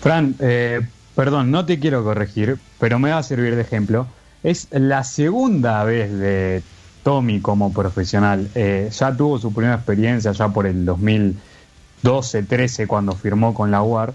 Fran, 0.00 0.36
eh, 0.40 0.80
perdón, 1.14 1.50
no 1.50 1.66
te 1.66 1.78
quiero 1.80 2.04
corregir, 2.04 2.58
pero 2.78 2.98
me 2.98 3.10
va 3.10 3.18
a 3.18 3.22
servir 3.22 3.56
de 3.56 3.62
ejemplo. 3.62 4.06
Es 4.42 4.68
la 4.70 5.02
segunda 5.02 5.82
vez 5.84 6.16
de 6.16 6.62
Tommy 7.08 7.40
como 7.40 7.72
profesional. 7.72 8.50
Eh, 8.54 8.90
ya 8.92 9.16
tuvo 9.16 9.38
su 9.38 9.50
primera 9.50 9.76
experiencia 9.76 10.30
ya 10.32 10.50
por 10.50 10.66
el 10.66 10.84
2012-13 10.84 12.86
cuando 12.86 13.12
firmó 13.12 13.54
con 13.54 13.70
la 13.70 13.82
UAR. 13.82 14.12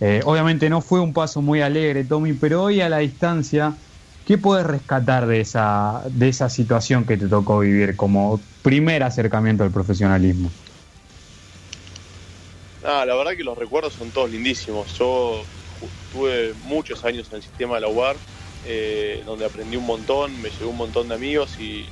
Eh, 0.00 0.20
obviamente 0.24 0.70
no 0.70 0.80
fue 0.80 1.00
un 1.00 1.12
paso 1.12 1.42
muy 1.42 1.60
alegre, 1.60 2.04
Tommy, 2.04 2.34
pero 2.34 2.62
hoy 2.62 2.80
a 2.80 2.88
la 2.88 2.98
distancia, 2.98 3.74
¿qué 4.24 4.38
puedes 4.38 4.64
rescatar 4.64 5.26
de 5.26 5.40
esa, 5.40 6.04
de 6.08 6.28
esa 6.28 6.48
situación 6.48 7.04
que 7.04 7.16
te 7.16 7.26
tocó 7.26 7.58
vivir 7.58 7.96
como 7.96 8.38
primer 8.62 9.02
acercamiento 9.02 9.64
al 9.64 9.72
profesionalismo? 9.72 10.48
Ah, 12.84 13.04
la 13.04 13.16
verdad 13.16 13.32
que 13.36 13.42
los 13.42 13.58
recuerdos 13.58 13.94
son 13.94 14.12
todos 14.12 14.30
lindísimos. 14.30 14.96
Yo 14.96 15.42
tuve 16.12 16.54
muchos 16.62 17.04
años 17.04 17.26
en 17.32 17.38
el 17.38 17.42
sistema 17.42 17.74
de 17.74 17.80
la 17.80 17.88
UAR, 17.88 18.14
eh, 18.64 19.24
donde 19.26 19.46
aprendí 19.46 19.76
un 19.76 19.86
montón, 19.86 20.40
me 20.40 20.50
llegó 20.50 20.70
un 20.70 20.76
montón 20.76 21.08
de 21.08 21.16
amigos 21.16 21.58
y 21.58 21.84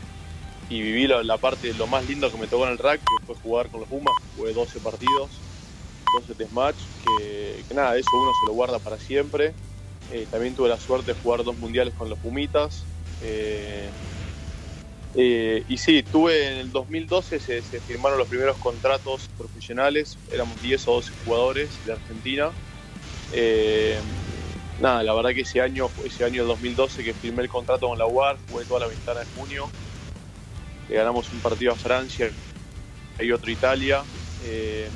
y 0.69 0.81
viví 0.81 1.07
la, 1.07 1.39
parte, 1.39 1.75
lo 1.75 1.87
más 1.87 2.05
lindo 2.07 2.31
que 2.31 2.39
me 2.39 2.47
tocó 2.47 2.65
en 2.67 2.73
el 2.73 2.79
rack, 2.79 3.01
que 3.01 3.27
fue 3.27 3.35
jugar 3.37 3.69
con 3.69 3.81
los 3.81 3.89
Pumas, 3.89 4.15
jugué 4.35 4.53
12 4.53 4.81
partidos, 4.81 5.31
12 6.21 6.35
test 6.35 6.53
match, 6.53 6.79
que, 7.05 7.75
nada, 7.75 7.97
eso 7.97 8.09
uno 8.15 8.31
se 8.41 8.47
lo 8.47 8.55
guarda 8.55 8.79
para 8.79 8.99
siempre. 8.99 9.53
Eh, 10.11 10.27
también 10.31 10.55
tuve 10.55 10.69
la 10.69 10.79
suerte 10.79 11.13
de 11.13 11.21
jugar 11.21 11.45
dos 11.45 11.57
mundiales 11.59 11.93
con 11.95 12.09
los 12.09 12.19
Pumitas. 12.19 12.85
Eh, 13.21 13.91
eh, 15.17 15.65
y 15.69 15.77
sí, 15.77 16.03
tuve 16.03 16.53
en 16.53 16.59
el 16.59 16.73
2012 16.73 17.41
se, 17.41 17.63
firmaron 17.81 18.19
los 18.19 18.29
primeros 18.29 18.57
contratos 18.59 19.29
profesionales, 19.37 20.19
éramos 20.33 20.61
10 20.61 20.89
o 20.89 20.93
12 20.95 21.13
jugadores 21.25 21.85
de 21.85 21.93
Argentina. 21.93 22.51
nada, 24.81 25.03
la 25.03 25.15
verdad 25.15 25.31
que 25.31 25.43
ese 25.43 25.61
año, 25.61 25.89
ese 26.05 26.25
año 26.25 26.45
2012 26.47 27.05
que 27.05 27.13
firmé 27.13 27.43
el 27.43 27.49
contrato 27.49 27.89
con 27.89 27.99
la 27.99 28.07
UAR, 28.07 28.39
jugué 28.49 28.65
toda 28.65 28.81
la 28.81 28.87
ventana 28.87 29.21
de 29.21 29.27
junio, 29.37 29.71
le 30.89 30.97
ganamos 30.97 31.33
un 31.33 31.41
partido 31.41 31.73
a 31.73 31.77
Francia 31.77 32.31
y 33.19 33.33
otro 33.33 33.49
a 33.49 33.53
Italia. 33.53 34.03
Eh, 34.45 34.89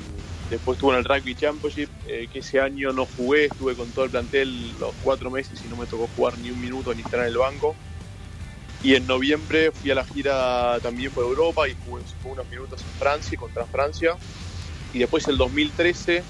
después 0.49 0.77
estuve 0.77 0.93
en 0.93 0.99
el 0.99 1.05
Rugby 1.05 1.35
Championship, 1.35 1.89
eh, 2.07 2.27
que 2.31 2.39
ese 2.39 2.59
año 2.59 2.91
no 2.91 3.05
jugué, 3.05 3.45
estuve 3.45 3.75
con 3.75 3.89
todo 3.91 4.05
el 4.05 4.11
plantel 4.11 4.77
los 4.79 4.93
cuatro 5.03 5.29
meses 5.29 5.61
y 5.65 5.69
no 5.69 5.75
me 5.75 5.85
tocó 5.85 6.07
jugar 6.15 6.37
ni 6.37 6.51
un 6.51 6.59
minuto 6.59 6.93
ni 6.93 7.01
estar 7.01 7.19
en 7.21 7.27
el 7.27 7.37
banco. 7.37 7.75
Y 8.81 8.95
en 8.95 9.05
noviembre 9.07 9.71
fui 9.71 9.91
a 9.91 9.95
la 9.95 10.05
gira 10.05 10.79
también 10.81 11.11
por 11.11 11.25
Europa 11.25 11.67
y 11.67 11.75
jugué, 11.85 12.03
unos 12.23 12.49
minutos 12.49 12.81
en 12.81 12.99
Francia, 12.99 13.37
contra 13.37 13.65
Francia. 13.65 14.15
Y 14.93 14.99
después 14.99 15.27
el 15.27 15.37
2013 15.37 16.23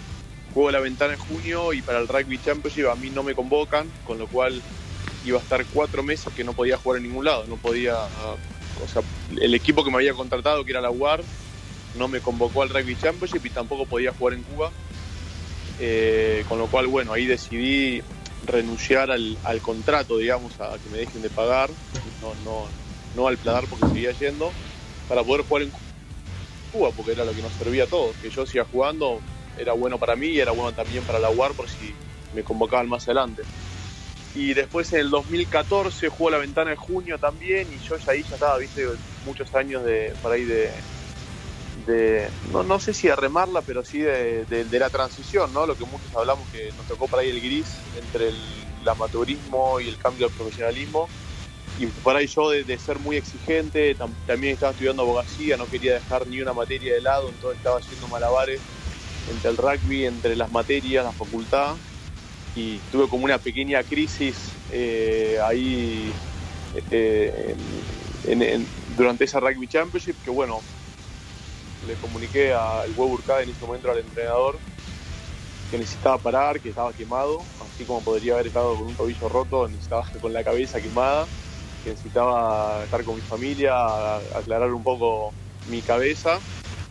juego 0.54 0.72
la 0.72 0.80
ventana 0.80 1.14
en 1.14 1.20
junio 1.20 1.74
y 1.74 1.82
para 1.82 2.00
el 2.00 2.08
Rugby 2.08 2.40
Championship 2.40 2.88
a 2.88 2.96
mí 2.96 3.10
no 3.10 3.24
me 3.24 3.36
convocan, 3.36 3.88
con 4.04 4.18
lo 4.18 4.28
cual 4.28 4.60
iba 5.26 5.38
a 5.38 5.42
estar 5.42 5.66
cuatro 5.74 6.04
meses 6.04 6.34
que 6.34 6.44
no 6.44 6.54
podía 6.54 6.78
jugar 6.78 6.98
en 6.98 7.04
ningún 7.04 7.26
lado, 7.26 7.46
no 7.48 7.58
podía 7.58 7.94
o 8.84 8.88
sea, 8.88 9.02
el 9.40 9.54
equipo 9.54 9.84
que 9.84 9.92
me 9.92 9.98
había 9.98 10.14
contratado, 10.14 10.64
que 10.64 10.72
era 10.72 10.82
la 10.82 10.92
UAR, 10.92 11.22
no 11.98 12.08
me 12.08 12.22
convocó 12.22 12.62
al 12.62 12.70
Rugby 12.70 12.96
Championship 12.96 13.46
y 13.46 13.50
tampoco 13.50 13.86
podía 13.86 14.12
jugar 14.14 14.36
en 14.36 14.44
Cuba. 14.44 14.72
Eh, 15.80 16.44
con 16.48 16.60
lo 16.60 16.68
cual, 16.68 16.88
bueno, 16.88 17.14
ahí 17.14 17.26
decidí 17.26 18.02
renunciar 18.46 19.12
al, 19.12 19.38
contrato, 19.62 20.18
digamos, 20.18 20.60
a 20.60 20.78
que 20.78 20.90
me 20.92 21.00
dejen 21.00 21.22
de 21.22 21.30
pagar, 21.30 21.70
no, 23.16 23.28
al 23.28 23.38
platar 23.38 23.66
porque 23.70 23.88
seguía 23.88 24.12
yendo, 24.12 24.52
para 25.08 25.24
poder 25.24 25.46
jugar 25.46 25.64
en 25.64 25.72
Cuba, 26.72 26.92
porque 26.96 27.14
era 27.14 27.26
lo 27.26 27.34
que 27.34 27.42
nos 27.42 27.54
servía 27.54 27.86
a 27.86 27.88
todos, 27.88 28.16
que 28.18 28.30
yo 28.30 28.46
siga 28.46 28.66
jugando 28.66 29.20
era 29.58 29.74
bueno 29.74 29.98
para 29.98 30.16
mí 30.16 30.28
y 30.28 30.40
era 30.40 30.52
bueno 30.52 30.72
también 30.72 31.04
para 31.04 31.20
la 31.20 31.30
UAR 31.30 31.54
por 31.54 31.68
si 31.68 31.94
me 32.34 32.44
convocaban 32.44 32.88
más 32.88 33.08
adelante. 33.08 33.44
Y 34.36 34.54
después 34.54 34.94
en 34.94 35.00
el 35.00 35.10
2014 35.10 36.10
jugó 36.10 36.30
la 36.30 36.38
ventana 36.38 36.70
de 36.70 36.76
junio 36.76 37.18
también 37.18 37.68
y 37.74 37.80
yo 37.80 37.98
ya 37.98 38.12
ahí 38.12 38.24
ya 38.24 38.36
estaba, 38.36 38.58
viste, 38.58 38.88
muchos 39.26 39.54
años 39.56 39.84
de 39.84 40.14
por 40.22 40.32
ahí 40.32 40.46
de, 40.46 40.72
de 41.88 42.30
no, 42.52 42.64
no 42.64 42.80
sé 42.80 42.94
si 42.94 43.08
de 43.08 43.16
remarla, 43.16 43.62
pero 43.62 43.84
sí 43.84 44.00
de, 44.00 44.68
la 44.72 44.90
transición, 44.90 45.52
¿no? 45.54 45.66
Lo 45.66 45.76
que 45.76 45.86
muchos 45.86 46.14
hablamos 46.16 46.48
que 46.50 46.72
nos 46.78 46.88
tocó 46.88 47.08
por 47.08 47.20
ahí 47.20 47.30
el 47.30 47.42
gris 47.42 47.78
entre 48.02 48.30
el, 48.30 48.36
amateurismo 48.88 49.80
y 49.80 49.88
el 49.90 49.98
cambio 49.98 50.28
al 50.28 50.32
profesionalismo. 50.32 51.10
Y 51.78 51.86
por 51.88 52.16
ahí 52.16 52.28
yo 52.28 52.50
de, 52.50 52.80
ser 52.80 52.98
muy 53.00 53.18
exigente, 53.18 53.96
también 54.26 54.54
estaba 54.54 54.72
estudiando 54.72 55.04
abogacía, 55.04 55.58
no 55.58 55.66
quería 55.66 55.96
dejar 55.96 56.28
ni 56.28 56.42
una 56.42 56.54
materia 56.54 56.94
de 56.94 57.02
lado, 57.02 57.30
entonces 57.30 57.58
estaba 57.58 57.80
haciendo 57.80 58.08
malabares 58.08 58.62
entre 59.32 59.52
el 59.52 59.58
rugby, 59.58 60.06
entre 60.06 60.36
las 60.36 60.52
materias, 60.52 61.06
la 61.06 61.12
facultad 61.12 61.76
y 62.56 62.78
tuve 62.92 63.08
como 63.08 63.26
una 63.26 63.38
pequeña 63.38 63.84
crisis 63.84 64.36
eh, 64.72 65.40
ahí 65.44 66.12
eh, 66.92 67.56
durante 68.98 69.24
esa 69.24 69.40
Rugby 69.40 69.68
Championship 69.68 70.16
que 70.24 70.32
bueno, 70.32 70.62
le 71.88 71.94
comuniqué 71.96 72.54
al 72.54 72.92
Web 72.96 73.12
Urcade 73.12 73.44
en 73.44 73.50
ese 73.50 73.66
momento 73.66 73.92
al 73.92 74.00
entrenador 74.00 74.58
que 75.70 75.78
necesitaba 75.78 76.18
parar, 76.18 76.60
que 76.60 76.70
estaba 76.70 76.94
quemado, 76.94 77.42
así 77.62 77.84
como 77.86 78.02
podría 78.02 78.34
haber 78.34 78.48
estado 78.48 78.76
con 78.76 78.88
un 78.88 78.96
tobillo 78.96 79.30
roto, 79.30 79.68
necesitaba 79.68 80.04
con 80.20 80.34
la 80.34 80.44
cabeza 80.44 80.82
quemada, 80.82 81.28
que 81.84 81.92
necesitaba 81.92 82.84
estar 82.84 83.04
con 83.04 83.16
mi 83.16 83.22
familia, 83.22 84.16
aclarar 84.36 84.74
un 84.74 84.84
poco 84.84 85.32
mi 85.70 85.82
cabeza. 85.82 86.40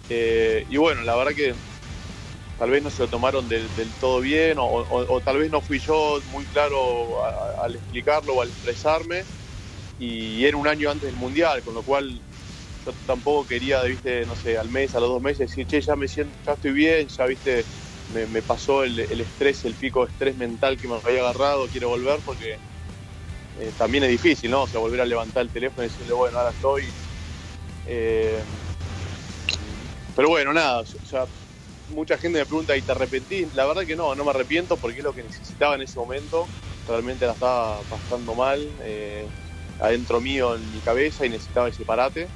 Eh, 0.09 0.65
y 0.71 0.77
bueno, 0.77 1.03
la 1.03 1.17
verdad 1.17 1.33
que 1.33 1.55
tal 2.59 2.71
vez 2.71 2.83
no 2.83 2.91
se 2.91 3.03
lo 3.03 3.09
tomaron 3.09 3.49
del, 3.49 3.71
todo 4.01 4.21
bien 4.21 4.57
o, 4.61 5.21
tal 5.25 5.39
vez 5.39 5.51
no 5.51 5.61
fui 5.61 5.79
yo 5.79 6.21
muy 6.27 6.45
claro 6.47 7.25
al 7.63 7.77
explicarlo 7.77 8.35
o 8.35 8.43
al 8.43 8.51
expresarme 8.51 9.25
y 9.99 10.45
era 10.45 10.57
un 10.57 10.69
año 10.69 10.91
antes 10.91 11.09
del 11.09 11.17
mundial, 11.17 11.63
con 11.63 11.75
lo 11.75 11.83
cual 11.83 12.21
yo 12.85 12.93
tampoco 13.07 13.47
quería, 13.47 13.83
viste, 13.83 14.25
no 14.27 14.37
sé, 14.37 14.57
al 14.57 14.71
mes, 14.71 14.95
a 14.95 15.01
los 15.01 15.09
dos 15.09 15.21
meses 15.21 15.51
decir, 15.51 15.67
che, 15.67 15.81
ya 15.81 15.97
me 15.97 16.07
siento, 16.07 16.39
ya 16.47 16.53
estoy 16.53 16.73
bien, 16.73 17.09
ya 17.09 17.27
viste, 17.27 17.67
me, 18.13 18.43
pasó 18.43 18.85
el, 18.85 18.99
estrés, 19.21 19.65
el 19.65 19.75
pico 19.75 20.05
de 20.05 20.13
estrés 20.13 20.37
mental 20.37 20.79
que 20.79 20.89
me 20.89 21.01
había 21.05 21.21
agarrado, 21.21 21.69
quiero 21.69 21.89
volver 21.89 22.21
porque 22.25 22.57
eh, 23.61 23.73
también 23.77 24.05
es 24.05 24.11
difícil, 24.11 24.51
¿no? 24.51 24.63
O 24.63 24.67
sea, 24.67 24.81
volver 24.81 25.01
a 25.01 25.05
levantar 25.05 25.43
el 25.43 25.51
teléfono 25.51 25.83
y 25.83 25.89
decirle, 25.89 26.13
bueno, 26.13 26.39
ahora 26.39 26.53
estoy. 26.53 26.85
Eh, 27.87 28.43
pero 30.15 30.29
bueno, 30.29 30.53
nada, 30.53 30.81
o 30.81 30.85
sea, 30.85 31.27
mucha 31.89 32.19
gente 32.19 32.39
me 32.39 32.47
pregunta, 32.47 32.77
¿y 32.77 32.83
te 32.83 32.93
arrepentís? 32.93 33.53
La 33.55 33.67
verdad 33.67 33.85
que 33.87 33.97
no, 33.97 34.15
no 34.15 34.25
me 34.25 34.31
arrepiento 34.31 34.79
porque 34.79 34.99
es 34.99 35.05
lo 35.05 35.15
que 35.15 35.23
necesitaba 35.23 35.75
en 35.75 35.83
ese 35.83 35.99
momento. 35.99 36.53
Realmente 36.87 37.27
la 37.27 37.33
estaba 37.33 37.85
pasando 37.85 38.35
mal 38.35 38.79
eh, 38.85 39.29
adentro 39.79 40.21
mío 40.21 40.55
en 40.55 40.71
mi 40.71 40.81
cabeza 40.83 41.27
y 41.27 41.31
necesitaba 41.31 41.69
ese 41.69 41.85
parate. 41.85 42.33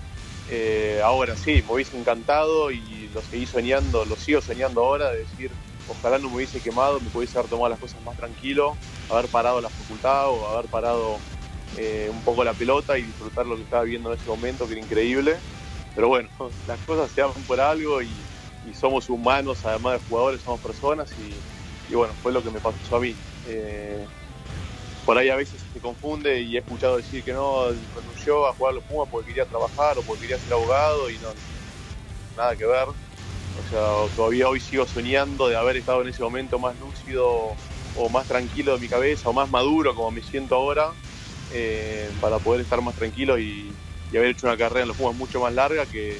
Eh, 0.47 1.01
ahora 1.05 1.37
sí, 1.37 1.63
me 1.63 1.75
hubiese 1.75 1.97
encantado 1.97 2.71
y 2.71 3.09
lo 3.09 3.23
seguí 3.23 3.47
soñando, 3.47 4.05
lo 4.05 4.17
sigo 4.17 4.41
soñando 4.41 4.83
ahora, 4.85 5.11
de 5.11 5.19
decir, 5.21 5.57
ojalá 5.87 6.19
no 6.19 6.29
me 6.29 6.37
hubiese 6.37 6.61
quemado, 6.61 7.01
me 7.01 7.11
pudiese 7.11 7.39
haber 7.39 7.49
tomado 7.49 7.71
las 7.71 7.79
cosas 7.79 8.03
más 8.03 8.17
tranquilo, 8.17 8.81
haber 9.09 9.31
parado 9.31 9.61
la 9.61 9.71
facultad 9.71 10.29
o 10.31 10.49
haber 10.49 10.69
parado 10.69 11.25
eh, 11.77 12.11
un 12.11 12.23
poco 12.23 12.45
la 12.45 12.55
pelota 12.55 12.99
y 12.99 13.05
disfrutar 13.07 13.47
lo 13.47 13.57
que 13.57 13.63
estaba 13.63 13.85
viendo 13.85 14.11
en 14.11 14.17
ese 14.17 14.29
momento, 14.29 14.67
que 14.67 14.75
era 14.75 14.83
increíble. 14.83 15.45
Pero 15.95 16.09
bueno, 16.09 16.31
las 16.67 16.83
cosas 16.83 17.13
se 17.13 17.21
dan 17.21 17.45
por 17.47 17.61
algo 17.61 18.03
y, 18.03 18.32
somos 18.73 19.09
humanos, 19.09 19.65
además 19.65 19.95
de 19.95 20.09
jugadores, 20.09 20.43
somos 20.43 20.61
personas 20.61 21.13
y, 21.89 21.95
bueno, 21.95 22.15
fue 22.23 22.33
lo 22.33 22.43
que 22.43 22.51
me 22.51 22.61
pasó 22.61 22.97
a 22.97 23.01
mí. 23.01 23.15
Eh, 23.47 24.07
por 25.05 25.19
ahí 25.19 25.31
a 25.31 25.37
veces 25.37 25.61
se 25.73 25.81
confunde 25.81 26.41
y 26.41 26.57
he 26.57 26.61
escuchado 26.61 26.97
decir 26.97 27.25
que 27.25 27.33
no 27.33 27.71
renunció 27.95 28.47
a 28.47 28.53
jugar 28.53 28.75
los 28.75 28.85
Pumas 28.85 29.09
porque 29.11 29.29
quería 29.29 29.45
trabajar 29.47 29.99
o 29.99 30.03
porque 30.03 30.23
quería 30.23 30.39
ser 30.39 30.53
abogado 30.53 31.11
y 31.11 31.19
no, 31.19 31.29
nada 32.37 32.57
que 32.57 32.65
ver. 32.65 32.89
O 32.89 33.69
sea, 33.69 34.17
todavía 34.17 34.49
hoy 34.49 34.61
sigo 34.61 34.87
soñando 34.87 35.49
de 35.49 35.57
haber 35.57 35.77
estado 35.77 36.03
en 36.03 36.09
ese 36.09 36.23
momento 36.23 36.59
más 36.59 36.79
lúcido 36.79 37.55
o 37.97 38.09
más 38.09 38.27
tranquilo 38.27 38.75
de 38.75 38.81
mi 38.81 38.89
cabeza 38.89 39.29
o 39.29 39.33
más 39.33 39.51
maduro 39.51 39.95
como 39.95 40.11
me 40.11 40.23
siento 40.23 40.55
ahora 40.55 40.91
eh, 41.53 42.11
para 42.21 42.39
poder 42.39 42.63
estar 42.63 42.81
más 42.81 42.95
tranquilo 42.95 43.39
y, 43.39 43.73
haber 44.11 44.29
hecho 44.29 44.47
una 44.47 44.59
carrera 44.59 44.83
en 44.83 44.89
los 44.89 44.97
Pumas 44.97 45.17
mucho 45.17 45.41
más 45.41 45.55
larga 45.55 45.87
que, 45.87 46.19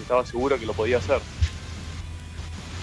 estaba 0.00 0.24
seguro 0.24 0.58
que 0.58 0.66
lo 0.66 0.72
podía 0.72 0.98
hacer. 0.98 1.20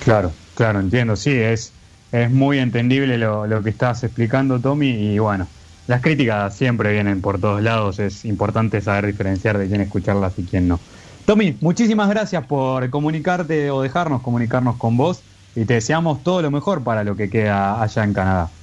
Claro, 0.08 0.40
claro, 0.54 0.80
entiendo, 0.80 1.18
sí, 1.18 1.32
es, 1.32 1.78
es 2.12 2.32
muy 2.32 2.60
entendible 2.60 3.18
lo, 3.18 3.46
lo 3.46 3.62
que 3.62 3.72
estás 3.72 4.04
explicando, 4.06 4.62
Tommy, 4.62 4.88
y 5.16 5.20
bueno, 5.20 5.54
las 5.86 6.02
críticas 6.02 6.56
siempre 6.56 6.94
vienen 6.94 7.22
por 7.22 7.42
todos 7.42 7.62
lados, 7.62 8.00
es 8.00 8.24
importante 8.24 8.80
saber 8.80 9.08
diferenciar 9.08 9.58
de 9.58 9.68
quién 9.68 9.82
escucharlas 9.82 10.40
y 10.40 10.46
quién 10.46 10.66
no. 10.70 10.80
Tommy, 11.26 11.58
muchísimas 11.62 12.08
gracias 12.10 12.46
por 12.48 12.90
comunicarte 12.90 13.70
o 13.70 13.82
dejarnos 13.82 14.22
comunicarnos 14.22 14.78
con 14.78 14.96
vos 14.96 15.26
y 15.54 15.66
te 15.66 15.74
deseamos 15.74 16.24
todo 16.24 16.42
lo 16.42 16.52
mejor 16.52 16.86
para 16.86 17.04
lo 17.04 17.18
que 17.18 17.30
queda 17.30 17.82
allá 17.84 18.04
en 18.06 18.14
Canadá. 18.14 18.54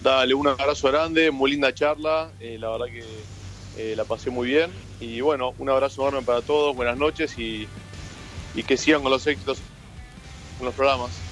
Dale, 0.00 0.34
un 0.34 0.48
abrazo 0.48 0.88
grande, 0.88 1.30
muy 1.30 1.52
linda 1.52 1.72
charla, 1.72 2.34
eh, 2.40 2.58
la 2.58 2.70
verdad 2.70 2.86
que 2.86 3.28
eh, 3.72 3.94
la 3.96 4.04
pasé 4.04 4.30
muy 4.30 4.48
bien 4.48 4.72
y 4.98 5.20
bueno, 5.20 5.54
un 5.58 5.70
abrazo 5.70 6.02
enorme 6.02 6.24
para 6.24 6.42
todos, 6.42 6.74
buenas 6.74 6.96
noches 6.96 7.38
y, 7.38 7.72
y 8.52 8.64
que 8.64 8.76
sigan 8.76 9.02
con 9.02 9.12
los 9.12 9.26
éxitos 9.26 9.64
en 10.58 10.66
los 10.66 10.74
programas. 10.74 11.23